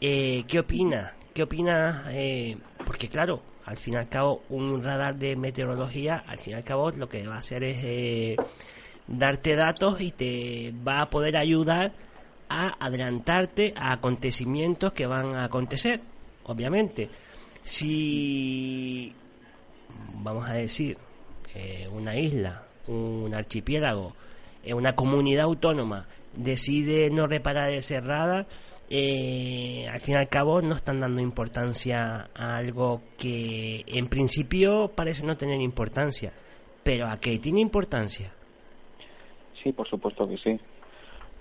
Eh, 0.00 0.44
¿Qué 0.46 0.60
opina? 0.60 1.14
¿Qué 1.34 1.42
opina? 1.42 2.06
Eh, 2.10 2.56
porque 2.84 3.08
claro, 3.08 3.42
al 3.64 3.76
fin 3.76 3.94
y 3.94 3.96
al 3.96 4.08
cabo, 4.08 4.42
un 4.48 4.82
radar 4.82 5.16
de 5.16 5.36
meteorología, 5.36 6.22
al 6.26 6.38
fin 6.38 6.54
y 6.54 6.56
al 6.56 6.64
cabo, 6.64 6.90
lo 6.90 7.08
que 7.08 7.26
va 7.26 7.36
a 7.36 7.38
hacer 7.38 7.64
es 7.64 7.78
eh, 7.82 8.36
darte 9.06 9.56
datos 9.56 10.00
y 10.00 10.12
te 10.12 10.72
va 10.86 11.00
a 11.00 11.10
poder 11.10 11.36
ayudar 11.36 11.92
a 12.48 12.76
adelantarte 12.78 13.74
a 13.76 13.92
acontecimientos 13.92 14.92
que 14.92 15.06
van 15.06 15.34
a 15.34 15.44
acontecer, 15.44 16.00
obviamente. 16.46 17.08
Si, 17.62 19.12
vamos 20.22 20.48
a 20.48 20.54
decir, 20.54 20.96
eh, 21.54 21.88
una 21.90 22.16
isla, 22.16 22.64
un 22.88 23.34
archipiélago, 23.34 24.14
eh, 24.62 24.74
una 24.74 24.94
comunidad 24.94 25.44
autónoma 25.44 26.06
decide 26.34 27.10
no 27.10 27.26
reparar 27.26 27.72
ese 27.72 28.00
radar, 28.00 28.46
eh, 28.88 29.86
al 29.90 30.00
fin 30.00 30.14
y 30.14 30.18
al 30.18 30.28
cabo 30.28 30.62
no 30.62 30.76
están 30.76 31.00
dando 31.00 31.20
importancia 31.20 32.30
a 32.34 32.56
algo 32.56 33.02
que 33.18 33.84
en 33.86 34.06
principio 34.08 34.92
parece 34.94 35.26
no 35.26 35.36
tener 35.36 35.60
importancia. 35.60 36.32
Pero 36.84 37.08
¿a 37.08 37.18
qué 37.18 37.38
tiene 37.40 37.60
importancia? 37.60 38.32
Sí, 39.60 39.72
por 39.72 39.88
supuesto 39.88 40.28
que 40.28 40.36
sí. 40.38 40.60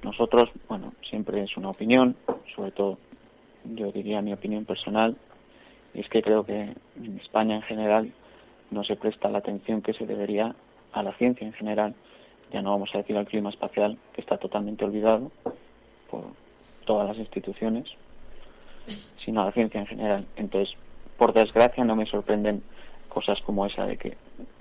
Nosotros, 0.01 0.49
bueno, 0.67 0.93
siempre 1.07 1.43
es 1.43 1.55
una 1.55 1.69
opinión, 1.69 2.15
sobre 2.55 2.71
todo 2.71 2.97
yo 3.73 3.91
diría 3.91 4.21
mi 4.21 4.33
opinión 4.33 4.65
personal, 4.65 5.15
y 5.93 6.01
es 6.01 6.09
que 6.09 6.21
creo 6.21 6.45
que 6.45 6.61
en 6.61 7.19
España 7.21 7.55
en 7.55 7.61
general 7.61 8.11
no 8.71 8.83
se 8.83 8.95
presta 8.95 9.29
la 9.29 9.39
atención 9.39 9.81
que 9.81 9.93
se 9.93 10.05
debería 10.05 10.55
a 10.91 11.03
la 11.03 11.13
ciencia 11.13 11.45
en 11.47 11.53
general. 11.53 11.95
Ya 12.51 12.61
no 12.61 12.71
vamos 12.71 12.89
a 12.93 12.99
decir 12.99 13.17
al 13.17 13.25
clima 13.25 13.49
espacial, 13.49 13.97
que 14.13 14.21
está 14.21 14.37
totalmente 14.37 14.85
olvidado 14.85 15.31
por 16.09 16.23
todas 16.85 17.07
las 17.07 17.17
instituciones, 17.17 17.85
sino 19.23 19.41
a 19.41 19.45
la 19.45 19.51
ciencia 19.51 19.79
en 19.79 19.87
general. 19.87 20.25
Entonces, 20.35 20.75
por 21.17 21.33
desgracia, 21.33 21.83
no 21.83 21.95
me 21.95 22.05
sorprenden 22.05 22.61
cosas 23.09 23.39
como 23.41 23.65
esa 23.65 23.85
de 23.85 23.97
que 23.97 24.17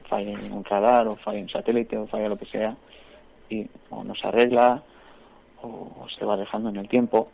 falle 0.08 0.34
un 0.52 0.64
radar 0.64 1.08
o 1.08 1.16
falle 1.16 1.42
un 1.42 1.48
satélite 1.48 1.98
o 1.98 2.06
falle 2.06 2.28
lo 2.28 2.38
que 2.38 2.46
sea 2.46 2.76
y 3.50 3.66
o 3.90 4.04
no 4.04 4.14
se 4.14 4.28
arregla 4.28 4.82
o 5.62 6.06
se 6.16 6.24
va 6.24 6.36
dejando 6.36 6.68
en 6.68 6.76
el 6.76 6.88
tiempo. 6.88 7.30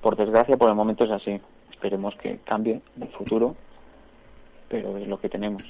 Por 0.00 0.16
desgracia, 0.16 0.56
por 0.56 0.68
el 0.68 0.74
momento 0.74 1.04
es 1.04 1.10
así. 1.10 1.40
Esperemos 1.70 2.14
que 2.16 2.38
cambie 2.44 2.80
en 2.96 3.02
el 3.02 3.08
futuro, 3.08 3.56
pero 4.68 4.96
es 4.96 5.06
lo 5.06 5.18
que 5.18 5.28
tenemos. 5.28 5.62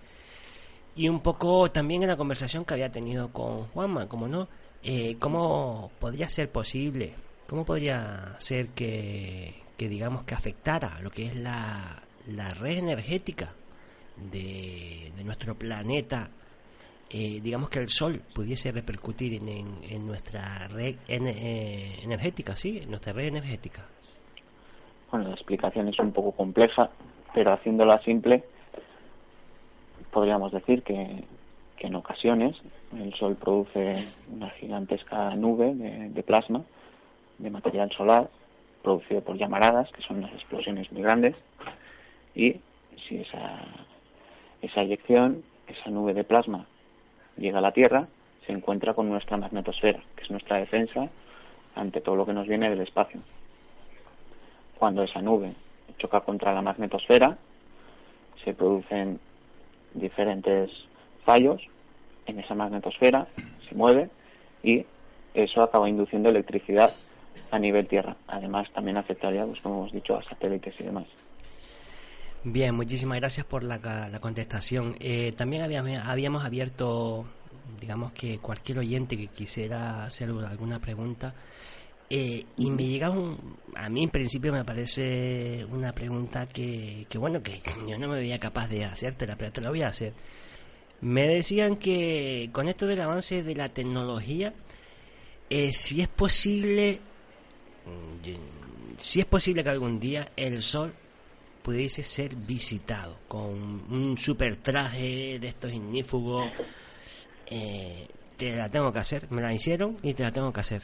y 0.95 1.07
un 1.07 1.21
poco 1.21 1.69
también 1.71 2.01
en 2.01 2.09
la 2.09 2.17
conversación 2.17 2.65
que 2.65 2.73
había 2.73 2.91
tenido 2.91 3.31
con 3.31 3.67
Juanma, 3.67 4.07
como 4.07 4.27
no, 4.27 4.49
eh, 4.83 5.17
¿cómo 5.19 5.91
podría 5.99 6.27
ser 6.27 6.51
posible 6.51 7.13
¿cómo 7.51 7.65
podría 7.65 8.33
ser 8.37 8.69
que, 8.69 9.53
que 9.77 9.89
digamos 9.89 10.23
que 10.23 10.33
afectara 10.35 11.01
lo 11.01 11.09
que 11.09 11.25
es 11.25 11.35
la, 11.35 12.01
la 12.27 12.49
red 12.51 12.77
energética 12.77 13.49
de, 14.15 15.11
de 15.17 15.23
nuestro 15.25 15.55
planeta 15.55 16.29
eh, 17.09 17.41
digamos 17.43 17.69
que 17.69 17.79
el 17.79 17.89
sol 17.89 18.21
pudiese 18.33 18.71
repercutir 18.71 19.33
en, 19.33 19.49
en, 19.83 20.07
nuestra 20.07 20.65
red 20.69 20.95
eh, 21.09 21.99
energética, 22.01 22.55
¿sí? 22.55 22.79
En 22.83 22.89
nuestra 22.89 23.11
red 23.11 23.25
energética. 23.25 23.85
Bueno, 25.11 25.27
la 25.27 25.35
explicación 25.35 25.89
es 25.89 25.99
un 25.99 26.13
poco 26.13 26.31
compleja, 26.31 26.89
pero 27.33 27.51
haciéndola 27.51 28.01
simple, 28.03 28.45
podríamos 30.09 30.53
decir 30.53 30.83
que, 30.83 31.25
que 31.75 31.87
en 31.87 31.95
ocasiones 31.95 32.55
el 32.97 33.13
sol 33.15 33.35
produce 33.35 33.93
una 34.33 34.49
gigantesca 34.51 35.35
nube 35.35 35.75
de, 35.75 36.11
de 36.11 36.23
plasma, 36.23 36.63
de 37.41 37.49
material 37.49 37.91
solar, 37.91 38.29
producido 38.83 39.21
por 39.21 39.37
llamaradas, 39.37 39.91
que 39.91 40.01
son 40.01 40.17
unas 40.17 40.33
explosiones 40.33 40.91
muy 40.91 41.01
grandes, 41.01 41.35
y 42.35 42.59
si 43.07 43.17
esa, 43.17 43.65
esa 44.61 44.81
eyección, 44.81 45.43
esa 45.67 45.89
nube 45.89 46.13
de 46.13 46.23
plasma 46.23 46.65
llega 47.37 47.59
a 47.59 47.61
la 47.61 47.71
Tierra, 47.71 48.07
se 48.45 48.53
encuentra 48.53 48.93
con 48.93 49.09
nuestra 49.09 49.37
magnetosfera, 49.37 50.01
que 50.15 50.23
es 50.23 50.31
nuestra 50.31 50.57
defensa 50.57 51.09
ante 51.75 52.01
todo 52.01 52.15
lo 52.15 52.25
que 52.25 52.33
nos 52.33 52.47
viene 52.47 52.69
del 52.69 52.81
espacio. 52.81 53.21
Cuando 54.77 55.03
esa 55.03 55.21
nube 55.21 55.53
choca 55.97 56.21
contra 56.21 56.53
la 56.53 56.61
magnetosfera, 56.61 57.37
se 58.43 58.53
producen 58.53 59.19
diferentes 59.93 60.71
fallos 61.23 61.61
en 62.25 62.39
esa 62.39 62.55
magnetosfera, 62.55 63.27
se 63.67 63.75
mueve 63.75 64.09
y 64.63 64.85
eso 65.33 65.61
acaba 65.61 65.89
induciendo 65.89 66.29
electricidad 66.29 66.91
a 67.51 67.59
nivel 67.59 67.87
Tierra. 67.87 68.15
Además, 68.27 68.67
también 68.73 68.97
afectaría, 68.97 69.45
pues, 69.45 69.61
como 69.61 69.79
hemos 69.79 69.91
dicho, 69.91 70.15
a 70.15 70.23
satélites 70.23 70.79
y 70.79 70.83
demás. 70.83 71.07
Bien, 72.43 72.73
muchísimas 72.73 73.19
gracias 73.19 73.45
por 73.45 73.63
la, 73.63 73.77
la 73.77 74.19
contestación. 74.19 74.95
Eh, 74.99 75.31
también 75.33 75.63
habíamos, 75.63 75.91
habíamos 76.03 76.43
abierto, 76.43 77.25
digamos 77.79 78.13
que 78.13 78.39
cualquier 78.39 78.79
oyente 78.79 79.15
que 79.15 79.27
quisiera 79.27 80.05
hacer 80.05 80.29
alguna 80.29 80.79
pregunta, 80.79 81.35
eh, 82.13 82.45
y 82.57 82.69
me 82.69 82.83
llega 82.83 83.09
un, 83.09 83.57
a 83.73 83.87
mí 83.87 84.03
en 84.03 84.09
principio 84.09 84.51
me 84.51 84.65
parece 84.65 85.63
una 85.69 85.93
pregunta 85.93 86.45
que, 86.45 87.05
que 87.07 87.17
bueno, 87.17 87.41
que 87.41 87.61
yo 87.87 87.97
no 87.97 88.09
me 88.09 88.17
veía 88.17 88.37
capaz 88.37 88.67
de 88.67 88.83
hacértela, 88.83 89.37
pero 89.37 89.53
te 89.53 89.61
la 89.61 89.69
voy 89.69 89.83
a 89.83 89.87
hacer. 89.87 90.11
Me 90.99 91.25
decían 91.25 91.77
que 91.77 92.49
con 92.51 92.67
esto 92.67 92.85
del 92.85 92.99
avance 93.01 93.43
de 93.43 93.55
la 93.55 93.69
tecnología, 93.69 94.53
eh, 95.49 95.71
si 95.71 96.01
es 96.01 96.09
posible, 96.09 96.99
si 98.97 99.19
es 99.19 99.25
posible 99.25 99.63
que 99.63 99.69
algún 99.69 99.99
día 99.99 100.29
el 100.35 100.61
Sol 100.61 100.93
pudiese 101.61 102.03
ser 102.03 102.35
visitado 102.35 103.17
con 103.27 103.49
un 103.91 104.17
super 104.17 104.57
traje 104.57 105.37
de 105.39 105.47
estos 105.47 105.71
ignífugos. 105.71 106.51
Eh, 107.49 108.07
te 108.37 108.55
la 108.55 108.69
tengo 108.69 108.91
que 108.91 108.99
hacer, 108.99 109.29
me 109.29 109.41
la 109.41 109.53
hicieron 109.53 109.97
y 110.01 110.13
te 110.13 110.23
la 110.23 110.31
tengo 110.31 110.51
que 110.51 110.59
hacer. 110.59 110.81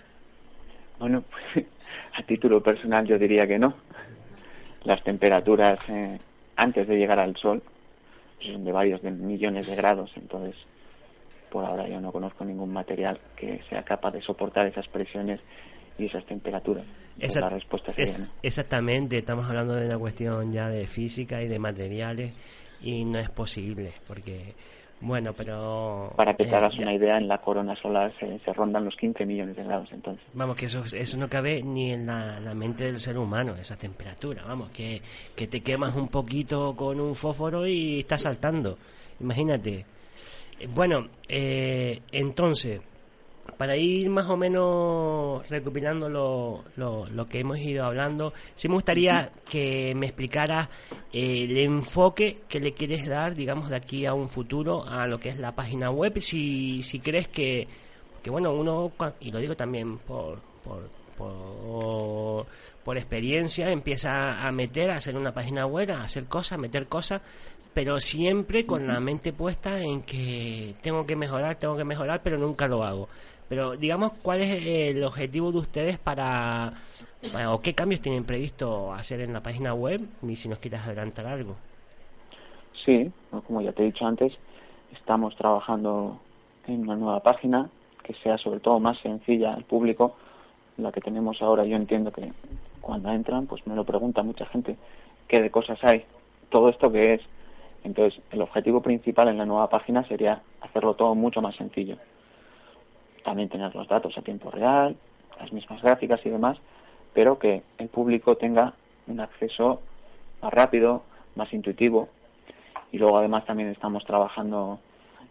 Bueno, 1.00 1.24
a 2.14 2.24
título 2.24 2.62
personal 2.62 3.06
yo 3.08 3.18
diría 3.18 3.48
que 3.48 3.58
no. 3.58 3.76
Las 4.84 5.04
temperaturas 5.04 5.80
eh, 5.90 6.20
antes 6.56 6.88
de 6.88 6.98
llegar 6.98 7.20
al 7.20 7.36
sol 7.38 7.64
son 8.42 8.64
de 8.64 8.72
varios 8.72 9.02
de 9.02 9.12
millones 9.12 9.68
de 9.68 9.76
grados, 9.76 10.12
entonces 10.16 10.56
por 11.50 11.66
ahora 11.66 11.88
yo 11.88 12.00
no 12.00 12.12
conozco 12.12 12.46
ningún 12.46 12.72
material 12.72 13.18
que 13.36 13.62
sea 13.70 13.84
capaz 13.84 14.12
de 14.12 14.22
soportar 14.22 14.68
esas 14.68 14.88
presiones 14.90 15.40
y 15.98 16.06
esas 16.06 16.26
temperaturas. 16.26 16.86
la 17.18 17.50
respuesta 17.50 17.92
sería 17.94 18.28
Exactamente, 18.42 19.18
estamos 19.18 19.48
hablando 19.48 19.76
de 19.76 19.86
una 19.86 19.98
cuestión 19.98 20.52
ya 20.52 20.70
de 20.70 20.88
física 20.88 21.42
y 21.42 21.48
de 21.48 21.60
materiales 21.60 22.34
y 22.82 23.06
no 23.06 23.20
es 23.20 23.30
posible 23.30 23.94
porque 24.08 24.54
bueno, 25.00 25.32
pero... 25.34 26.12
Para 26.16 26.34
que 26.36 26.46
te 26.46 26.50
eh, 26.50 26.56
hagas 26.56 26.76
una 26.80 26.94
idea, 26.94 27.18
en 27.18 27.28
la 27.28 27.38
corona 27.38 27.76
solar 27.76 28.12
se, 28.20 28.40
se, 28.40 28.54
rondan 28.54 28.86
los 28.86 28.96
15 28.96 29.26
millones 29.26 29.56
de 29.56 29.64
grados 29.64 29.90
entonces. 29.92 30.26
Vamos, 30.34 30.56
que 30.56 30.66
eso, 30.66 30.84
eso 30.84 31.18
no 31.18 31.30
cabe 31.30 31.62
ni 31.62 31.92
en 31.92 32.08
la, 32.08 32.40
la, 32.40 32.56
mente 32.56 32.86
del 32.86 33.00
ser 33.00 33.18
humano, 33.18 33.56
esa 33.56 33.76
temperatura. 33.76 34.44
Vamos, 34.48 34.72
que, 34.72 35.00
que 35.36 35.48
te 35.48 35.62
quemas 35.62 35.96
un 35.96 36.08
poquito 36.08 36.76
con 36.76 37.00
un 37.00 37.16
fósforo 37.16 37.68
y 37.68 38.00
estás 38.00 38.24
saltando. 38.24 38.78
Imagínate. 39.20 39.86
Bueno, 40.70 41.08
eh, 41.30 42.02
entonces, 42.12 42.82
para 43.58 43.78
ir 43.78 44.10
más 44.10 44.28
o 44.28 44.38
menos 44.38 45.48
recopilando 45.50 46.10
lo, 46.10 46.64
lo, 46.76 47.26
que 47.26 47.40
hemos 47.40 47.60
ido 47.60 47.86
hablando, 47.86 48.34
sí 48.56 48.68
me 48.68 48.76
gustaría 48.76 49.32
que 49.50 49.94
me 49.96 50.08
explicara 50.08 50.70
eh, 51.14 51.44
el 51.44 51.58
enfoque 51.58 52.42
que 52.48 52.60
le 52.60 52.74
quieres 52.74 53.08
dar, 53.08 53.36
digamos, 53.36 53.70
de 53.70 53.78
aquí 53.78 54.06
a 54.06 54.14
un 54.14 54.30
futuro 54.30 54.86
a 54.88 55.08
lo 55.08 55.20
que 55.20 55.30
es 55.30 55.40
la 55.40 55.56
página 55.56 55.90
web, 55.90 56.20
si, 56.20 56.84
si 56.84 57.00
crees 57.00 57.28
que, 57.28 57.68
que 58.22 58.30
bueno, 58.30 58.54
uno, 58.54 58.92
y 59.20 59.32
lo 59.32 59.40
digo 59.40 59.56
también 59.56 59.98
por, 60.00 60.40
por, 60.64 60.90
por, 61.18 62.46
por 62.84 62.98
experiencia, 62.98 63.72
empieza 63.72 64.46
a 64.46 64.52
meter, 64.52 64.92
a 64.92 64.96
hacer 64.96 65.16
una 65.16 65.34
página 65.34 65.66
web, 65.66 65.92
a 65.92 66.04
hacer 66.04 66.26
cosas, 66.26 66.54
a 66.54 66.58
meter 66.58 66.88
cosas, 66.88 67.22
pero 67.74 68.00
siempre 68.00 68.66
con 68.66 68.88
la 68.88 69.00
mente 69.00 69.34
puesta 69.34 69.80
en 69.80 70.02
que 70.02 70.74
tengo 70.82 71.06
que 71.06 71.16
mejorar, 71.16 71.58
tengo 71.58 71.78
que 71.78 71.84
mejorar, 71.84 72.22
pero 72.24 72.38
nunca 72.38 72.68
lo 72.68 72.84
hago. 72.84 73.08
Pero 73.50 73.78
digamos, 73.78 74.14
¿cuál 74.22 74.42
es 74.42 74.66
el 74.68 75.04
objetivo 75.04 75.52
de 75.52 75.60
ustedes 75.60 75.98
para, 75.98 76.74
o 77.50 77.62
qué 77.62 77.74
cambios 77.74 78.02
tienen 78.02 78.26
previsto 78.26 78.94
hacer 78.94 79.22
en 79.22 79.34
la 79.34 79.42
página 79.42 79.74
web? 79.74 80.02
Y 80.22 80.36
si 80.36 80.50
nos 80.50 80.60
quieres 80.60 80.82
adelantar 80.82 81.26
algo. 81.28 81.56
Sí, 82.86 83.10
como 83.30 83.62
ya 83.62 83.72
te 83.72 83.84
he 83.84 83.86
dicho 83.86 84.06
antes, 84.06 84.34
estamos 84.94 85.36
trabajando 85.36 86.20
en 86.68 86.82
una 86.82 86.96
nueva 86.96 87.22
página 87.22 87.70
que 88.04 88.14
sea 88.16 88.38
sobre 88.38 88.60
todo 88.60 88.80
más 88.80 89.00
sencilla 89.00 89.54
al 89.54 89.64
público. 89.64 90.16
La 90.78 90.92
que 90.92 91.02
tenemos 91.02 91.42
ahora, 91.42 91.66
yo 91.66 91.76
entiendo 91.76 92.12
que 92.12 92.32
cuando 92.82 93.12
entran, 93.12 93.48
pues 93.48 93.66
me 93.66 93.76
lo 93.76 93.84
pregunta 93.84 94.24
mucha 94.24 94.46
gente, 94.46 94.78
¿qué 95.28 95.42
de 95.42 95.50
cosas 95.50 95.80
hay? 95.84 96.06
¿Todo 96.50 96.70
esto 96.70 96.92
qué 96.92 97.16
es? 97.16 97.22
Entonces, 97.84 98.22
el 98.32 98.42
objetivo 98.42 98.82
principal 98.82 99.30
en 99.30 99.38
la 99.38 99.46
nueva 99.46 99.70
página 99.70 100.06
sería 100.08 100.42
hacerlo 100.62 100.94
todo 100.94 101.16
mucho 101.16 101.42
más 101.42 101.56
sencillo 101.56 101.98
también 103.28 103.50
tener 103.50 103.76
los 103.76 103.90
datos 103.90 104.18
a 104.18 104.22
tiempo 104.22 104.50
real, 104.50 104.96
las 105.38 105.52
mismas 105.52 105.82
gráficas 105.82 106.26
y 106.26 106.30
demás, 106.30 106.58
pero 107.13 107.38
que 107.38 107.62
el 107.78 107.90
público 107.90 108.38
tenga 108.38 108.74
un 109.06 109.20
acceso 109.20 109.82
más 110.42 110.54
rápido, 110.54 111.04
más 111.36 111.52
intuitivo. 111.52 112.08
Y 112.90 112.98
luego 112.98 113.18
además 113.18 113.44
también 113.46 113.68
estamos 113.68 114.06
trabajando 114.06 114.80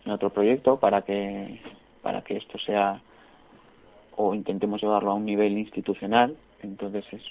en 0.05 0.13
otro 0.13 0.29
proyecto 0.29 0.77
para 0.77 1.01
que 1.01 1.59
para 2.03 2.21
que 2.21 2.37
esto 2.37 2.59
sea 2.59 3.01
o 4.15 4.35
intentemos 4.35 4.83
llevarlo 4.83 5.13
a 5.13 5.15
un 5.15 5.25
nivel 5.25 5.57
institucional. 5.57 6.37
Entonces 6.63 7.03
es, 7.13 7.23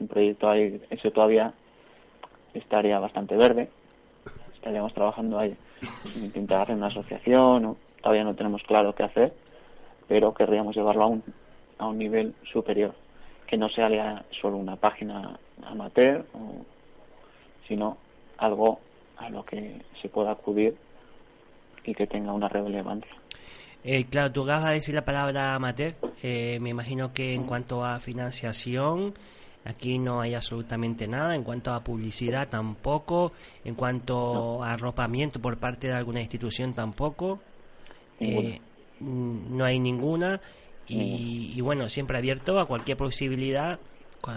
un 0.00 0.08
proyecto 0.08 0.48
ahí, 0.48 0.80
eso 0.88 1.10
todavía 1.10 1.52
estaría 2.54 2.98
bastante 2.98 3.36
verde. 3.36 3.68
Estaríamos 4.54 4.94
trabajando 4.94 5.38
ahí 5.38 5.54
en 6.16 6.24
intentar 6.24 6.62
hacer 6.62 6.76
una 6.76 6.86
asociación, 6.86 7.66
o 7.66 7.76
todavía 8.00 8.24
no 8.24 8.34
tenemos 8.34 8.62
claro 8.62 8.94
qué 8.94 9.02
hacer, 9.02 9.34
pero 10.08 10.32
querríamos 10.34 10.74
llevarlo 10.74 11.04
a 11.04 11.06
un, 11.06 11.22
a 11.78 11.86
un 11.86 11.98
nivel 11.98 12.34
superior, 12.50 12.94
que 13.46 13.56
no 13.56 13.68
sea 13.68 14.24
solo 14.40 14.56
una 14.56 14.76
página 14.76 15.38
amateur, 15.64 16.24
sino 17.66 17.98
algo 18.38 18.80
a 19.18 19.28
lo 19.28 19.44
que 19.44 19.82
se 20.00 20.08
pueda 20.08 20.32
acudir 20.32 20.74
y 21.84 21.94
que 21.94 22.06
tenga 22.06 22.32
una 22.32 22.48
relevancia. 22.48 23.14
Eh, 23.84 24.04
claro, 24.04 24.32
tú 24.32 24.42
acabas 24.42 24.70
de 24.70 24.74
decir 24.74 24.94
la 24.94 25.04
palabra 25.04 25.54
amateur. 25.54 25.94
Eh, 26.22 26.58
me 26.60 26.70
imagino 26.70 27.12
que 27.12 27.34
en 27.34 27.44
cuanto 27.44 27.84
a 27.84 28.00
financiación, 28.00 29.14
aquí 29.64 29.98
no 29.98 30.20
hay 30.20 30.34
absolutamente 30.34 31.06
nada. 31.06 31.34
En 31.34 31.44
cuanto 31.44 31.72
a 31.72 31.82
publicidad, 31.82 32.48
tampoco. 32.48 33.32
En 33.64 33.74
cuanto 33.74 34.62
a 34.64 34.72
arropamiento 34.72 35.40
por 35.40 35.58
parte 35.58 35.86
de 35.86 35.94
alguna 35.94 36.20
institución, 36.20 36.74
tampoco. 36.74 37.40
Eh, 38.20 38.60
no 39.00 39.64
hay 39.64 39.78
ninguna. 39.78 40.40
Y, 40.90 41.60
bueno 41.60 41.88
siempre 41.88 42.16
abierto 42.16 42.58
a 42.58 42.66
cualquier 42.66 42.96
posibilidad 42.96 43.78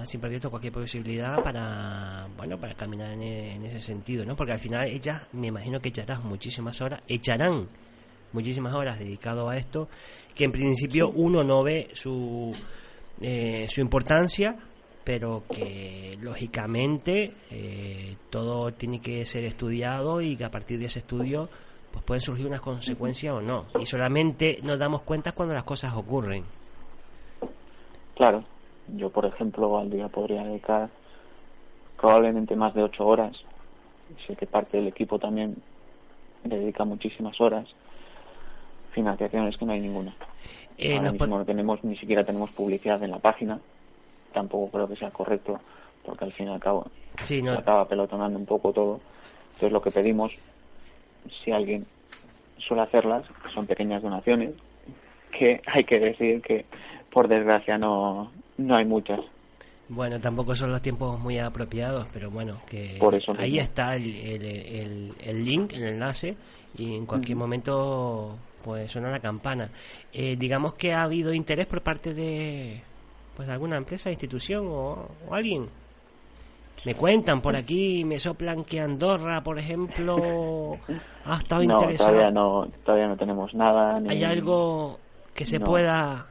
siempre 0.05 0.27
abierto 0.27 0.49
a 0.49 0.51
cualquier 0.51 0.73
posibilidad 0.73 1.41
para 1.41 2.27
bueno 2.35 2.59
para 2.59 2.75
caminar 2.75 3.13
en, 3.13 3.63
ese 3.63 3.79
sentido 3.79 4.25
no 4.25 4.35
porque 4.35 4.51
al 4.51 4.59
final 4.59 4.85
ellas 4.85 5.27
me 5.31 5.47
imagino 5.47 5.79
que 5.79 5.89
echarán 5.89 6.27
muchísimas 6.27 6.81
horas 6.81 7.01
echarán 7.07 7.69
muchísimas 8.33 8.73
horas 8.73 8.99
dedicado 8.99 9.49
a 9.49 9.55
esto 9.55 9.87
que 10.35 10.43
en 10.43 10.51
principio 10.51 11.09
uno 11.09 11.41
no 11.41 11.63
ve 11.63 11.89
su 11.93 12.51
eh, 13.21 13.65
su 13.69 13.79
importancia 13.79 14.57
pero 15.03 15.43
que 15.51 16.17
lógicamente 16.21 17.33
eh, 17.49 18.15
todo 18.29 18.73
tiene 18.73 19.01
que 19.01 19.25
ser 19.25 19.45
estudiado 19.45 20.21
y 20.21 20.35
que 20.35 20.45
a 20.45 20.51
partir 20.51 20.79
de 20.79 20.85
ese 20.85 20.99
estudio 20.99 21.49
pues 21.91 22.03
pueden 22.05 22.21
surgir 22.21 22.47
unas 22.47 22.61
consecuencias 22.61 23.33
o 23.33 23.41
no. 23.41 23.65
Y 23.79 23.85
solamente 23.85 24.59
nos 24.63 24.79
damos 24.79 25.01
cuenta 25.01 25.31
cuando 25.33 25.53
las 25.53 25.63
cosas 25.63 25.93
ocurren. 25.95 26.43
Claro, 28.15 28.43
Yo, 28.95 29.09
por 29.09 29.25
ejemplo, 29.25 29.77
al 29.77 29.89
día 29.89 30.07
podría 30.07 30.43
dedicar 30.43 30.89
probablemente 31.99 32.55
más 32.55 32.73
de 32.73 32.83
ocho 32.83 33.05
horas. 33.05 33.35
Sé 34.27 34.35
que 34.35 34.45
parte 34.45 34.77
del 34.77 34.87
equipo 34.87 35.17
también 35.19 35.55
dedica 36.43 36.83
muchísimas 36.83 37.39
horas. 37.39 37.67
Financiación 38.91 39.47
es 39.47 39.57
que 39.57 39.65
no 39.65 39.71
hay 39.71 39.79
ninguna. 39.79 40.13
Eh, 40.77 40.97
Ahora 40.97 41.11
mismo 41.11 41.37
no 41.37 41.45
tenemos, 41.45 41.83
ni 41.83 41.95
siquiera 41.97 42.23
tenemos 42.23 42.49
publicidad 42.51 43.01
en 43.03 43.11
la 43.11 43.19
página. 43.19 43.59
Tampoco 44.33 44.69
creo 44.71 44.87
que 44.87 44.95
sea 44.95 45.11
correcto, 45.11 45.59
porque 46.05 46.25
al 46.25 46.31
fin 46.31 46.47
y 46.47 46.51
al 46.53 46.59
cabo 46.59 46.85
se 47.21 47.47
acaba 47.49 47.87
pelotonando 47.87 48.37
un 48.37 48.45
poco 48.45 48.73
todo. 48.73 48.99
Entonces 49.45 49.71
lo 49.71 49.81
que 49.81 49.91
pedimos, 49.91 50.35
si 51.43 51.51
alguien 51.51 51.85
suele 52.57 52.83
hacerlas, 52.83 53.25
son 53.53 53.65
pequeñas 53.65 54.01
donaciones, 54.01 54.51
que 55.37 55.61
hay 55.65 55.83
que 55.83 55.99
decir 55.99 56.41
que 56.41 56.65
por 57.11 57.27
desgracia 57.27 57.77
no, 57.77 58.31
no 58.57 58.75
hay 58.75 58.85
muchas. 58.85 59.19
Bueno, 59.89 60.21
tampoco 60.21 60.55
son 60.55 60.71
los 60.71 60.81
tiempos 60.81 61.19
muy 61.19 61.37
apropiados, 61.37 62.07
pero 62.13 62.29
bueno, 62.31 62.61
que 62.69 62.97
ahí 63.37 63.59
está 63.59 63.95
el, 63.95 64.15
el, 64.15 65.13
el, 65.19 65.43
link, 65.43 65.73
el 65.73 65.83
enlace, 65.83 66.37
y 66.77 66.95
en 66.95 67.05
cualquier 67.05 67.37
momento 67.37 68.37
pues 68.63 68.91
suena 68.91 69.09
la 69.09 69.19
campana. 69.19 69.69
Eh, 70.13 70.35
digamos 70.37 70.75
que 70.75 70.93
ha 70.93 71.03
habido 71.03 71.33
interés 71.33 71.67
por 71.67 71.81
parte 71.81 72.13
de 72.13 72.81
pues 73.35 73.49
alguna 73.49 73.77
empresa, 73.77 74.09
institución 74.09 74.65
o, 74.69 75.09
alguien. 75.29 75.67
Me 76.83 76.95
cuentan 76.95 77.41
por 77.41 77.55
aquí, 77.55 78.03
me 78.03 78.17
soplan 78.17 78.63
que 78.63 78.79
Andorra, 78.79 79.43
por 79.43 79.59
ejemplo, 79.59 80.77
ha 81.25 81.37
estado 81.37 81.63
no, 81.63 81.77
Todavía 81.77 82.31
no, 82.31 82.67
todavía 82.83 83.07
no 83.07 83.17
tenemos 83.17 83.53
nada. 83.53 84.01
¿Hay 84.07 84.23
algo 84.23 84.99
que 85.33 85.45
se 85.45 85.59
pueda 85.59 86.27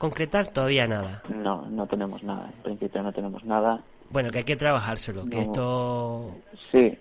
concretar 0.00 0.48
todavía 0.48 0.86
nada. 0.86 1.22
No, 1.28 1.66
no 1.66 1.86
tenemos 1.86 2.22
nada. 2.22 2.50
En 2.56 2.62
principio 2.62 3.02
no 3.02 3.12
tenemos 3.12 3.44
nada. 3.44 3.80
Bueno, 4.08 4.30
que 4.30 4.38
hay 4.38 4.44
que 4.44 4.56
trabajárselo, 4.56 5.26
que 5.26 5.42
esto... 5.42 6.34
Sí, 6.72 6.96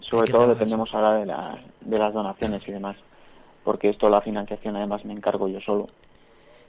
sobre 0.00 0.32
todo 0.32 0.48
dependemos 0.48 0.92
ahora 0.94 1.18
de, 1.18 1.26
la, 1.26 1.58
de 1.82 1.98
las 1.98 2.14
donaciones 2.14 2.66
y 2.66 2.72
demás, 2.72 2.96
porque 3.62 3.90
esto, 3.90 4.08
la 4.08 4.22
financiación, 4.22 4.76
además 4.76 5.04
me 5.04 5.12
encargo 5.12 5.46
yo 5.46 5.60
solo. 5.60 5.88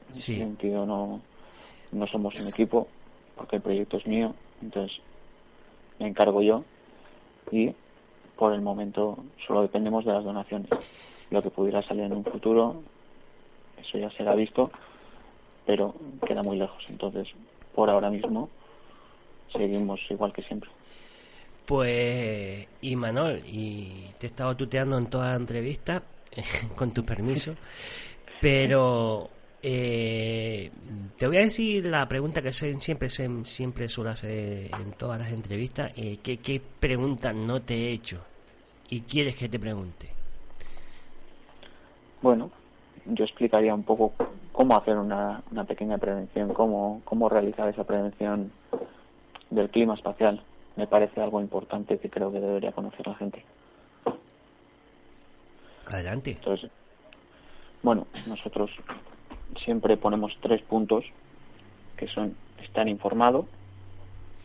Sí. 0.09 0.33
En 0.33 0.49
sentido, 0.49 0.85
no, 0.85 1.21
no 1.93 2.07
somos 2.07 2.39
un 2.41 2.49
equipo, 2.49 2.87
porque 3.35 3.55
el 3.55 3.61
proyecto 3.61 3.97
es 3.97 4.05
mío, 4.05 4.35
entonces 4.61 4.97
me 5.99 6.07
encargo 6.07 6.41
yo 6.41 6.63
y 7.51 7.73
por 8.35 8.53
el 8.53 8.61
momento 8.61 9.17
solo 9.45 9.63
dependemos 9.63 10.05
de 10.05 10.13
las 10.13 10.23
donaciones. 10.23 10.69
Lo 11.29 11.41
que 11.41 11.49
pudiera 11.49 11.81
salir 11.81 12.03
en 12.03 12.13
un 12.13 12.23
futuro, 12.23 12.81
eso 13.77 13.97
ya 13.97 14.09
será 14.11 14.35
visto, 14.35 14.71
pero 15.65 15.93
queda 16.25 16.43
muy 16.43 16.57
lejos. 16.57 16.83
Entonces, 16.87 17.27
por 17.73 17.89
ahora 17.89 18.09
mismo, 18.09 18.49
seguimos 19.51 19.99
igual 20.09 20.31
que 20.31 20.43
siempre. 20.43 20.69
Pues, 21.65 22.67
y 22.81 22.95
Manol, 22.95 23.41
y 23.45 24.05
te 24.17 24.27
he 24.27 24.29
estado 24.29 24.55
tuteando 24.55 24.97
en 24.97 25.07
toda 25.07 25.31
la 25.31 25.35
entrevista, 25.35 26.01
con 26.77 26.93
tu 26.93 27.03
permiso, 27.03 27.55
pero 28.41 29.29
eh, 29.63 30.71
te 31.17 31.27
voy 31.27 31.37
a 31.37 31.41
decir 31.41 31.85
la 31.85 32.07
pregunta 32.07 32.41
que 32.41 32.53
siempre 32.53 33.09
siempre 33.09 33.89
suelo 33.89 34.11
hacer 34.11 34.69
en 34.79 34.91
todas 34.97 35.19
las 35.19 35.31
entrevistas, 35.31 35.91
eh, 35.97 36.19
¿qué, 36.21 36.37
¿qué 36.37 36.61
pregunta 36.79 37.33
no 37.33 37.61
te 37.61 37.75
he 37.75 37.91
hecho 37.91 38.23
y 38.89 39.01
quieres 39.01 39.35
que 39.35 39.49
te 39.49 39.59
pregunte? 39.59 40.09
Bueno, 42.21 42.51
yo 43.05 43.23
explicaría 43.23 43.73
un 43.73 43.83
poco 43.83 44.13
cómo 44.51 44.77
hacer 44.77 44.97
una, 44.97 45.41
una 45.51 45.63
pequeña 45.65 45.97
prevención, 45.97 46.53
cómo, 46.53 47.01
cómo 47.05 47.29
realizar 47.29 47.67
esa 47.69 47.83
prevención 47.83 48.51
del 49.49 49.69
clima 49.69 49.95
espacial. 49.95 50.41
Me 50.75 50.87
parece 50.87 51.21
algo 51.21 51.41
importante 51.41 51.97
que 51.97 52.09
creo 52.09 52.31
que 52.31 52.39
debería 52.39 52.71
conocer 52.71 53.07
la 53.07 53.15
gente. 53.15 53.43
Adelante. 55.87 56.31
Entonces, 56.31 56.69
bueno, 57.81 58.05
nosotros 58.27 58.69
siempre 59.63 59.97
ponemos 59.97 60.37
tres 60.41 60.61
puntos 60.61 61.05
que 61.97 62.07
son 62.07 62.35
estar 62.63 62.87
informado, 62.87 63.47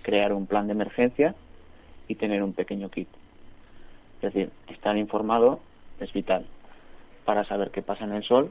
crear 0.02 0.32
un 0.32 0.46
plan 0.46 0.66
de 0.66 0.72
emergencia 0.72 1.34
y 2.08 2.14
tener 2.14 2.42
un 2.42 2.52
pequeño 2.52 2.90
kit. 2.90 3.08
Es 4.16 4.32
decir, 4.32 4.50
estar 4.68 4.96
informado 4.96 5.60
es 6.00 6.12
vital 6.12 6.46
para 7.24 7.44
saber 7.44 7.70
qué 7.70 7.82
pasa 7.82 8.04
en 8.04 8.12
el 8.12 8.24
Sol, 8.24 8.50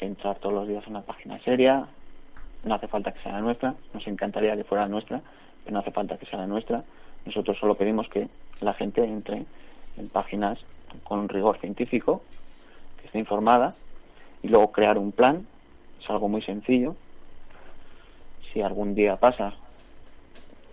entrar 0.00 0.38
todos 0.38 0.54
los 0.54 0.68
días 0.68 0.86
a 0.86 0.90
una 0.90 1.02
página 1.02 1.38
seria, 1.40 1.86
no 2.64 2.74
hace 2.74 2.88
falta 2.88 3.12
que 3.12 3.22
sea 3.22 3.32
la 3.32 3.40
nuestra, 3.40 3.74
nos 3.94 4.06
encantaría 4.06 4.56
que 4.56 4.64
fuera 4.64 4.84
la 4.84 4.90
nuestra, 4.90 5.22
pero 5.64 5.74
no 5.74 5.80
hace 5.80 5.90
falta 5.90 6.18
que 6.18 6.26
sea 6.26 6.40
la 6.40 6.46
nuestra. 6.46 6.84
Nosotros 7.24 7.58
solo 7.58 7.74
pedimos 7.74 8.08
que 8.08 8.28
la 8.60 8.74
gente 8.74 9.04
entre 9.04 9.44
en 9.96 10.08
páginas 10.08 10.58
con 11.04 11.28
rigor 11.28 11.58
científico, 11.58 12.22
que 13.00 13.06
esté 13.06 13.18
informada, 13.18 13.74
y 14.42 14.48
luego 14.48 14.72
crear 14.72 14.98
un 14.98 15.12
plan, 15.12 15.46
es 16.00 16.08
algo 16.10 16.28
muy 16.28 16.42
sencillo. 16.42 16.96
Si 18.52 18.62
algún 18.62 18.94
día 18.94 19.16
pasa 19.16 19.54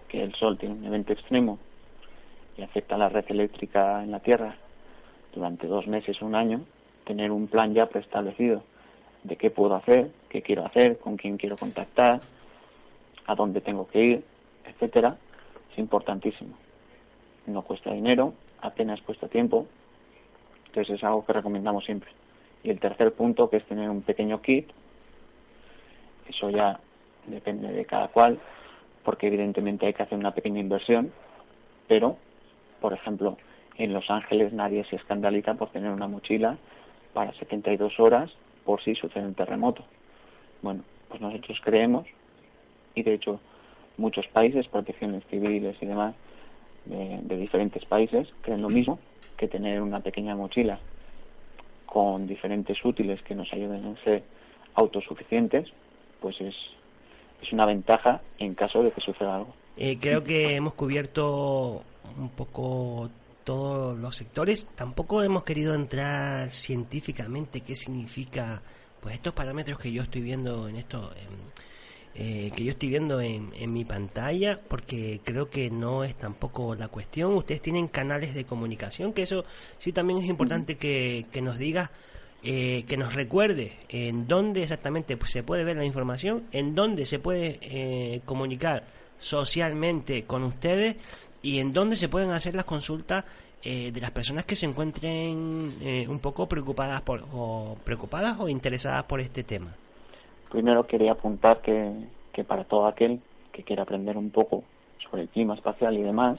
que 0.08 0.24
el 0.24 0.34
Sol 0.36 0.58
tiene 0.58 0.76
un 0.76 0.86
evento 0.86 1.14
extremo 1.14 1.60
y 2.58 2.62
afecta 2.62 2.96
a 2.96 2.98
la 2.98 3.10
red 3.10 3.26
eléctrica 3.28 4.04
en 4.04 4.12
la 4.12 4.20
Tierra 4.20 4.56
durante 5.34 5.68
dos 5.68 5.88
meses 5.88 6.22
un 6.22 6.36
año, 6.36 6.62
tener 7.06 7.32
un 7.32 7.48
plan 7.48 7.74
ya 7.74 7.88
preestablecido 7.88 8.64
de 9.24 9.36
qué 9.36 9.50
puedo 9.50 9.76
hacer, 9.76 10.12
qué 10.30 10.42
quiero 10.42 10.66
hacer, 10.66 11.00
con 11.00 11.18
quién 11.18 11.38
quiero 11.38 11.58
contactar, 11.58 12.22
a 13.28 13.36
dónde 13.36 13.62
tengo 13.62 13.88
que 13.88 14.04
ir, 14.04 14.24
etcétera, 14.66 15.18
es 15.72 15.80
importantísimo. 15.80 16.56
No 17.48 17.64
cuesta 17.64 17.92
dinero, 17.92 18.34
apenas 18.62 19.02
cuesta 19.02 19.28
tiempo, 19.28 19.66
entonces 20.68 20.96
es 20.96 21.04
algo 21.04 21.26
que 21.26 21.34
recomendamos 21.34 21.84
siempre. 21.86 22.12
Y 22.66 22.72
el 22.72 22.80
tercer 22.80 23.14
punto, 23.14 23.48
que 23.48 23.58
es 23.58 23.66
tener 23.66 23.92
un 23.92 24.02
pequeño 24.02 24.42
kit, 24.42 24.68
eso 26.28 26.50
ya 26.50 26.80
depende 27.28 27.72
de 27.72 27.86
cada 27.86 28.08
cual, 28.08 28.40
porque 29.04 29.28
evidentemente 29.28 29.86
hay 29.86 29.94
que 29.94 30.02
hacer 30.02 30.18
una 30.18 30.34
pequeña 30.34 30.60
inversión, 30.62 31.12
pero, 31.88 32.18
por 32.82 32.94
ejemplo, 32.94 33.38
en 33.78 33.94
Los 33.94 34.10
Ángeles 34.10 34.52
nadie 34.52 34.84
se 34.86 34.96
escandaliza 34.96 35.54
por 35.54 35.70
tener 35.70 35.92
una 35.92 36.08
mochila 36.08 36.58
para 37.14 37.34
72 37.34 38.00
horas 38.00 38.32
por 38.64 38.82
si 38.82 38.96
sucede 38.96 39.26
un 39.26 39.36
terremoto. 39.36 39.84
Bueno, 40.64 40.82
pues 41.08 41.22
nosotros 41.22 41.60
creemos, 41.64 42.08
y 42.96 43.04
de 43.04 43.14
hecho 43.14 43.40
muchos 43.98 44.26
países, 44.30 44.68
protecciones 44.70 45.24
civiles 45.28 45.78
y 45.82 45.86
demás, 45.86 46.16
de, 46.86 47.38
diferentes 47.38 47.86
países, 47.86 48.28
creen 48.42 48.64
lo 48.64 48.70
mismo, 48.70 48.98
que 49.38 49.48
tener 49.48 49.84
una 49.84 50.00
pequeña 50.00 50.36
mochila 50.36 50.80
con 51.96 52.28
diferentes 52.28 52.78
útiles 52.84 53.22
que 53.22 53.34
nos 53.34 53.48
ayuden 53.54 53.86
a 53.86 54.04
ser 54.04 54.22
autosuficientes, 54.74 55.66
pues 56.20 56.36
es, 56.42 56.54
es 57.42 57.54
una 57.54 57.66
ventaja 57.66 58.20
en 58.38 58.54
caso 58.54 58.84
de 58.84 58.92
que 58.92 59.00
suceda 59.00 59.38
algo. 59.38 59.54
Eh, 59.78 59.98
creo 59.98 60.22
que 60.22 60.58
hemos 60.58 60.74
cubierto 60.74 61.84
un 62.20 62.28
poco 62.36 63.10
todos 63.46 63.98
los 63.98 64.14
sectores. 64.14 64.68
Tampoco 64.76 65.24
hemos 65.24 65.46
querido 65.46 65.74
entrar 65.74 66.50
científicamente 66.50 67.62
qué 67.62 67.78
significa 67.78 68.62
pues 69.00 69.16
estos 69.16 69.32
parámetros 69.32 69.80
que 69.80 69.94
yo 69.94 70.02
estoy 70.02 70.22
viendo 70.22 70.68
en 70.68 70.76
esto 70.76 71.14
eh, 72.16 72.52
que 72.56 72.64
yo 72.64 72.72
estoy 72.72 72.90
viendo 72.90 73.20
en, 73.22 73.52
en, 73.56 73.74
mi 73.74 73.86
pantalla 73.86 74.60
porque 74.68 75.20
creo 75.24 75.50
que 75.50 75.70
no 75.70 76.04
es 76.04 76.16
tampoco 76.16 76.76
la 76.76 76.88
cuestión 76.88 77.34
ustedes 77.34 77.62
tienen 77.62 77.88
canales 77.88 78.34
de 78.34 78.46
comunicación 78.46 79.14
que 79.14 79.24
eso 79.24 79.46
sí 79.78 79.92
también 79.92 80.20
es 80.20 80.30
importante 80.30 80.78
que, 80.78 81.26
que 81.32 81.42
nos 81.42 81.58
diga 81.58 81.92
eh, 82.44 82.84
que 82.88 82.98
nos 82.98 83.14
recuerde 83.14 83.74
en 83.90 84.28
dónde 84.28 84.64
exactamente 84.64 85.18
se 85.26 85.44
puede 85.44 85.64
ver 85.64 85.78
la 85.78 85.86
información 85.86 86.44
en 86.52 86.74
dónde 86.74 87.06
se 87.06 87.20
puede 87.20 87.60
eh, 87.62 88.22
comunicar 88.26 88.86
socialmente 89.20 90.24
con 90.24 90.44
ustedes 90.44 90.96
y 91.42 91.60
en 91.60 91.74
dónde 91.74 91.96
se 91.96 92.10
pueden 92.10 92.32
hacer 92.32 92.56
las 92.56 92.66
consultas 92.66 93.26
eh, 93.68 93.92
de 93.92 94.00
las 94.00 94.12
personas 94.12 94.46
que 94.46 94.56
se 94.56 94.68
encuentren 94.68 95.74
eh, 95.82 96.06
un 96.08 96.20
poco 96.20 96.48
preocupadas 96.48 97.02
por, 97.02 97.26
o 97.34 97.76
preocupadas 97.84 98.38
o 98.40 98.48
interesadas 98.48 99.06
por 99.06 99.20
este 99.20 99.44
tema. 99.44 99.76
Primero 100.56 100.88
quería 100.88 101.12
apuntar 101.12 101.60
que, 101.60 101.92
que 102.32 102.46
para 102.46 102.64
todo 102.64 102.88
aquel 102.88 103.20
que 103.52 103.64
quiera 103.64 103.84
aprender 103.84 104.16
un 104.16 104.30
poco 104.30 104.64
sobre 105.04 105.24
el 105.24 105.28
clima 105.28 105.54
espacial 105.54 105.98
y 105.98 106.02
demás, 106.02 106.38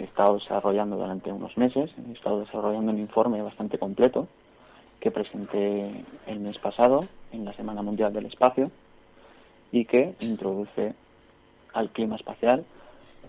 he 0.00 0.02
estado 0.02 0.34
desarrollando 0.34 0.96
durante 0.96 1.30
unos 1.30 1.56
meses, 1.56 1.92
he 2.08 2.12
estado 2.12 2.40
desarrollando 2.40 2.90
un 2.90 2.98
informe 2.98 3.40
bastante 3.42 3.78
completo 3.78 4.26
que 4.98 5.12
presenté 5.12 6.04
el 6.26 6.40
mes 6.40 6.58
pasado 6.58 7.06
en 7.30 7.44
la 7.44 7.52
Semana 7.52 7.80
Mundial 7.80 8.12
del 8.12 8.26
Espacio 8.26 8.72
y 9.70 9.84
que 9.84 10.16
introduce 10.18 10.94
al 11.72 11.90
clima 11.90 12.16
espacial 12.16 12.64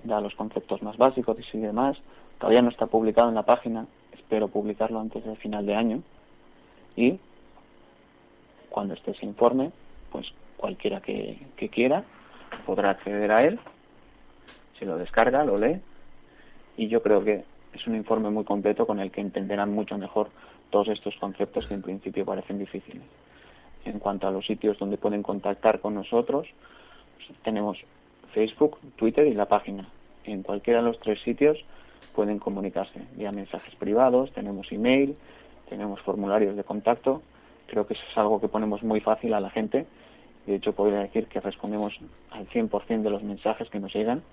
da 0.04 0.22
los 0.22 0.34
conceptos 0.34 0.82
más 0.82 0.98
básicos 0.98 1.38
y 1.54 1.60
demás. 1.60 2.00
Todavía 2.40 2.64
no 2.64 2.70
está 2.70 2.88
publicado 2.88 3.30
en 3.30 3.36
la 3.36 3.46
página, 3.46 3.86
espero 4.12 4.48
publicarlo 4.48 5.00
antes 5.00 5.24
del 5.24 5.38
final 5.38 5.68
de 5.68 5.76
año. 5.76 6.02
Y 6.96 7.20
cuando 8.72 8.96
esté 8.96 9.12
ese 9.12 9.26
informe, 9.26 9.72
pues 10.12 10.26
cualquiera 10.58 11.02
que, 11.02 11.38
que 11.56 11.70
quiera 11.70 12.04
podrá 12.66 12.90
acceder 12.90 13.32
a 13.32 13.44
él, 13.44 13.60
se 14.80 14.86
lo 14.86 14.98
descarga, 14.98 15.46
lo 15.46 15.58
lee 15.58 15.80
y 16.78 16.88
yo 16.88 17.04
creo 17.04 17.24
que 17.24 17.44
es 17.74 17.88
un 17.88 17.96
informe 17.96 18.30
muy 18.30 18.44
completo 18.44 18.88
con 18.88 19.00
el 19.00 19.12
que 19.12 19.22
entenderán 19.22 19.72
mucho 19.72 19.98
mejor 19.98 20.30
todos 20.72 20.88
estos 20.88 21.16
conceptos 21.18 21.68
que 21.68 21.74
en 21.74 21.82
principio 21.82 22.26
parecen 22.26 22.58
difíciles. 22.58 23.04
En 23.86 24.00
cuanto 24.00 24.28
a 24.28 24.32
los 24.32 24.46
sitios 24.46 24.80
donde 24.80 24.98
pueden 24.98 25.24
contactar 25.24 25.80
con 25.80 25.94
nosotros, 25.94 26.48
pues, 27.18 27.40
tenemos 27.44 27.78
Facebook, 28.34 28.78
Twitter 28.96 29.28
y 29.28 29.34
la 29.34 29.46
página. 29.46 29.88
En 30.24 30.44
cualquiera 30.44 30.80
de 30.80 30.88
los 30.88 31.00
tres 31.00 31.22
sitios 31.22 31.58
pueden 32.16 32.40
comunicarse 32.40 33.02
vía 33.16 33.32
mensajes 33.32 33.76
privados, 33.76 34.32
tenemos 34.34 34.72
email, 34.72 35.16
tenemos 35.70 36.02
formularios 36.02 36.56
de 36.56 36.64
contacto. 36.64 37.22
Creo 37.68 37.88
que 37.88 37.94
eso 37.94 38.04
es 38.10 38.18
algo 38.18 38.40
que 38.42 38.48
ponemos 38.48 38.84
muy 38.84 39.00
fácil 39.00 39.34
a 39.34 39.40
la 39.40 39.50
gente. 39.50 39.86
De 40.46 40.56
hecho, 40.56 40.74
podría 40.74 41.00
decir 41.00 41.28
que 41.28 41.40
respondemos 41.40 41.98
al 42.32 42.48
100% 42.50 43.02
de 43.02 43.10
los 43.10 43.24
mensajes 43.24 43.70
que 43.70 43.80
nos 43.80 43.94
llegan 43.94 44.24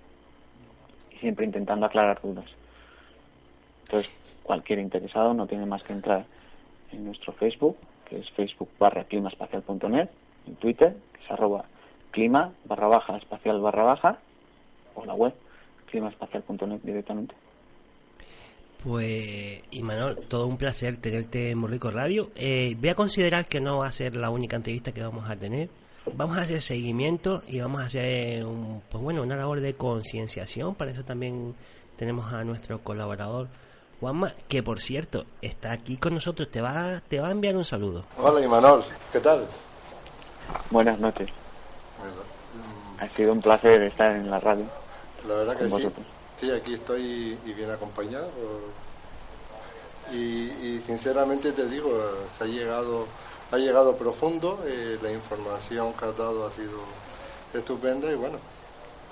y 1.12 1.16
siempre 1.18 1.44
intentando 1.44 1.86
aclarar 1.86 2.20
dudas. 2.22 2.46
Entonces, 3.84 4.12
cualquier 4.42 4.78
interesado 4.78 5.34
no 5.34 5.46
tiene 5.46 5.66
más 5.66 5.82
que 5.82 5.92
entrar 5.92 6.24
en 6.92 7.04
nuestro 7.04 7.32
Facebook, 7.34 7.76
que 8.06 8.18
es 8.18 8.30
facebook 8.30 8.70
barra 8.78 9.04
climaespacial.net, 9.04 10.08
en 10.46 10.56
Twitter, 10.56 10.96
que 11.12 11.24
es 11.24 11.30
arroba 11.30 11.64
clima 12.10 12.52
barra 12.64 12.88
baja 12.88 13.16
espacial 13.18 13.60
barra 13.60 13.82
baja, 13.84 14.18
o 14.94 15.04
la 15.04 15.14
web 15.14 15.34
climaespacial.net 15.90 16.80
directamente. 16.82 17.34
Pues, 18.82 19.60
Imanol, 19.72 20.16
todo 20.28 20.46
un 20.46 20.56
placer 20.56 20.96
tenerte 20.98 21.50
en 21.50 21.58
Morrico 21.58 21.90
Radio. 21.90 22.30
Eh, 22.36 22.76
voy 22.78 22.90
a 22.90 22.94
considerar 22.94 23.46
que 23.46 23.60
no 23.60 23.78
va 23.78 23.88
a 23.88 23.92
ser 23.92 24.14
la 24.14 24.30
única 24.30 24.56
entrevista 24.56 24.92
que 24.92 25.02
vamos 25.02 25.28
a 25.28 25.36
tener. 25.36 25.68
Vamos 26.14 26.38
a 26.38 26.42
hacer 26.42 26.62
seguimiento 26.62 27.42
y 27.48 27.60
vamos 27.60 27.82
a 27.82 27.84
hacer 27.86 28.44
un, 28.44 28.82
pues 28.88 29.02
bueno, 29.02 29.22
una 29.22 29.36
labor 29.36 29.60
de 29.60 29.74
concienciación. 29.74 30.74
Para 30.74 30.92
eso 30.92 31.04
también 31.04 31.54
tenemos 31.96 32.32
a 32.32 32.44
nuestro 32.44 32.78
colaborador 32.82 33.48
Juanma, 34.00 34.32
que 34.46 34.62
por 34.62 34.80
cierto 34.80 35.26
está 35.42 35.72
aquí 35.72 35.96
con 35.96 36.14
nosotros. 36.14 36.48
Te 36.50 36.60
va, 36.60 37.02
te 37.06 37.20
va 37.20 37.28
a 37.28 37.32
enviar 37.32 37.56
un 37.56 37.64
saludo. 37.64 38.04
Hola, 38.16 38.40
Imanol, 38.40 38.84
¿qué 39.12 39.18
tal? 39.18 39.44
Buenas 40.70 40.98
noches. 41.00 41.28
Ha 43.00 43.08
sido 43.08 43.32
un 43.32 43.42
placer 43.42 43.82
estar 43.82 44.16
en 44.16 44.30
la 44.30 44.38
radio. 44.38 44.64
La 45.26 45.34
verdad 45.34 45.52
que 45.54 45.68
con 45.68 45.78
sí. 45.78 45.84
vosotros. 45.84 46.06
Sí, 46.40 46.50
aquí 46.50 46.74
estoy 46.74 47.38
y 47.44 47.52
bien 47.52 47.70
acompañado. 47.70 48.30
Y, 50.12 50.16
y 50.76 50.82
sinceramente 50.86 51.52
te 51.52 51.66
digo, 51.66 51.90
se 52.36 52.44
ha 52.44 52.46
llegado, 52.46 53.06
ha 53.50 53.56
llegado 53.58 53.96
profundo. 53.96 54.60
eh, 54.66 54.98
la 55.02 55.10
información 55.12 55.92
que 55.94 56.04
has 56.06 56.16
dado 56.16 56.46
ha 56.46 56.52
sido 56.52 56.78
estupenda 57.52 58.10
y 58.10 58.14
bueno, 58.14 58.38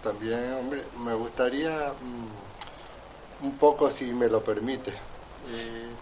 también, 0.03 0.53
hombre, 0.55 0.85
me 0.99 1.15
gustaría 1.15 1.93
mm, 2.01 3.45
un 3.47 3.59
poco, 3.59 3.91
si 3.91 4.13
me 4.13 4.29
lo 4.29 4.43
permite, 4.43 4.91
eh, 4.91 5.97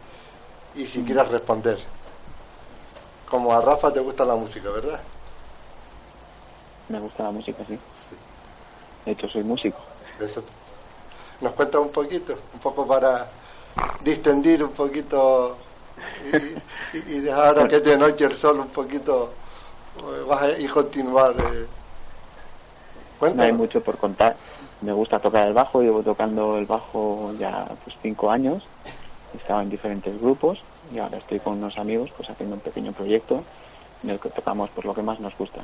y 0.74 0.86
si 0.86 1.04
quieres 1.04 1.28
responder. 1.28 1.78
Como 3.28 3.52
a 3.52 3.60
Rafa 3.60 3.92
te 3.92 4.00
gusta 4.00 4.24
la 4.24 4.36
música, 4.36 4.70
¿verdad? 4.70 5.00
Me 6.88 7.00
gusta 7.00 7.24
la 7.24 7.30
música, 7.30 7.64
sí. 7.66 7.78
De 9.04 9.12
hecho, 9.12 9.28
soy 9.28 9.42
músico. 9.42 9.78
Eso. 10.20 10.42
¿Nos 11.40 11.52
cuentas 11.52 11.80
un 11.80 11.90
poquito? 11.90 12.34
Un 12.54 12.60
poco 12.60 12.86
para 12.86 13.26
distendir 14.02 14.62
un 14.62 14.70
poquito 14.70 15.56
y, 16.32 16.96
y- 16.96 17.16
y 17.16 17.20
dejar 17.20 17.46
ahora 17.58 17.68
que 17.68 17.80
de 17.80 17.96
noche 17.96 18.24
el 18.24 18.36
sol 18.36 18.60
un 18.60 18.68
poquito 18.68 19.30
eh, 19.98 20.56
y 20.60 20.66
continuar. 20.66 21.32
Eh. 21.38 21.66
No 23.34 23.42
hay 23.42 23.52
mucho 23.52 23.82
por 23.82 23.96
contar. 23.96 24.36
Me 24.80 24.92
gusta 24.92 25.18
tocar 25.18 25.46
el 25.46 25.54
bajo, 25.54 25.80
llevo 25.82 26.02
tocando 26.02 26.58
el 26.58 26.66
bajo 26.66 27.32
ya 27.38 27.66
pues 27.84 27.96
cinco 28.02 28.30
años. 28.30 28.64
Estaba 29.34 29.62
en 29.62 29.70
diferentes 29.70 30.20
grupos 30.20 30.60
y 30.92 30.98
ahora 30.98 31.18
estoy 31.18 31.40
con 31.40 31.54
unos 31.54 31.76
amigos 31.78 32.10
pues 32.16 32.28
haciendo 32.30 32.54
un 32.56 32.60
pequeño 32.60 32.92
proyecto 32.92 33.42
en 34.02 34.10
el 34.10 34.20
que 34.20 34.28
tocamos 34.30 34.70
por 34.70 34.84
lo 34.84 34.94
que 34.94 35.02
más 35.02 35.18
nos 35.20 35.36
gusta. 35.36 35.60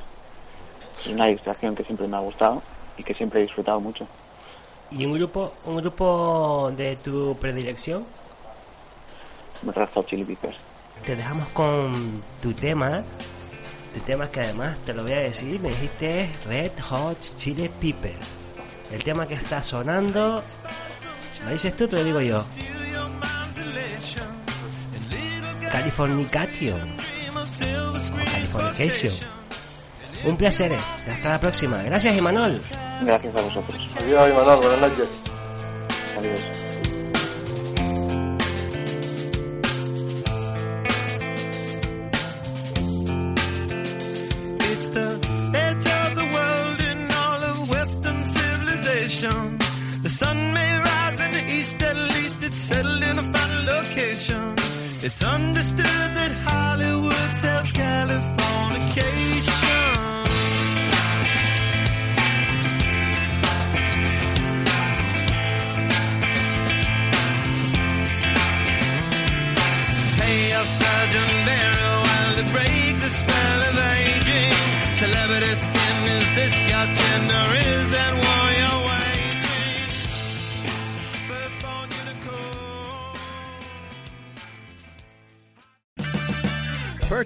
Es 1.05 1.07
una 1.09 1.27
distracción 1.27 1.75
que 1.75 1.85
siempre 1.85 2.09
me 2.09 2.17
ha 2.17 2.21
gustado 2.21 2.63
y 2.97 3.05
que 3.05 3.15
siempre 3.15 3.41
he 3.41 3.43
disfrutado 3.43 3.81
mucho. 3.81 4.07
¿Y 4.93 5.07
un 5.07 5.15
grupo, 5.15 5.55
un 5.67 5.77
grupo 5.77 6.73
de 6.77 6.97
tu 6.97 7.37
predilección? 7.41 8.05
Red 9.63 9.89
Hot 9.95 10.07
Chili 10.07 10.25
Peppers. 10.25 10.57
Te 11.05 11.17
dejamos 11.17 11.49
con 11.51 12.23
tu 12.43 12.53
tema. 12.53 13.03
Tu 13.95 14.01
tema 14.01 14.31
que 14.31 14.41
además 14.41 14.79
te 14.85 14.95
lo 14.95 15.03
voy 15.03 15.13
a 15.13 15.21
decir, 15.21 15.61
me 15.61 15.71
dijiste 15.71 16.31
Red 16.47 16.73
Hot 16.89 17.19
Chili 17.37 17.69
Pepper. 17.69 18.17
El 18.93 19.03
tema 19.03 19.27
que 19.27 19.35
está 19.35 19.63
sonando. 19.63 20.43
¿Lo 21.45 21.51
dices 21.51 21.77
tú? 21.77 21.89
Te 21.89 21.97
lo 21.97 22.05
digo 22.05 22.21
yo. 22.21 22.45
Californication. 25.71 26.97
O 27.35 28.25
Californication. 28.25 29.13
Un 30.25 30.37
placer. 30.37 30.73
Hasta 30.75 31.29
la 31.29 31.41
próxima. 31.41 31.83
Gracias, 31.83 32.17
Imanol. 32.17 32.61
Gracias 33.03 33.35
a 33.35 33.41
vosotros. 33.41 33.89
Adiós, 33.97 34.31
Imanol, 34.31 34.61
buenas 34.61 34.81
noches. 34.81 35.09
Adiós. 36.19 36.41
It's 44.71 44.89
the 44.89 45.19
edge 45.55 45.87
of 45.87 46.17
the 46.17 46.27
world 46.37 46.81
in 46.81 47.09
all 47.13 47.43
of 47.51 47.71
Western 47.71 48.25
civilization. 48.25 49.59
The 50.03 50.11
sun 50.11 50.53
may 50.53 50.73
rise 50.79 51.21
in 51.21 51.31
the 51.33 51.55
east, 51.55 51.83
at 51.83 51.97
least 51.97 52.37
it's 52.43 52.61
settled 52.61 53.03
in 53.03 53.19
a 53.19 53.23
final 53.33 53.65
location. 53.77 54.55
It's 55.03 55.23
understood 55.23 56.00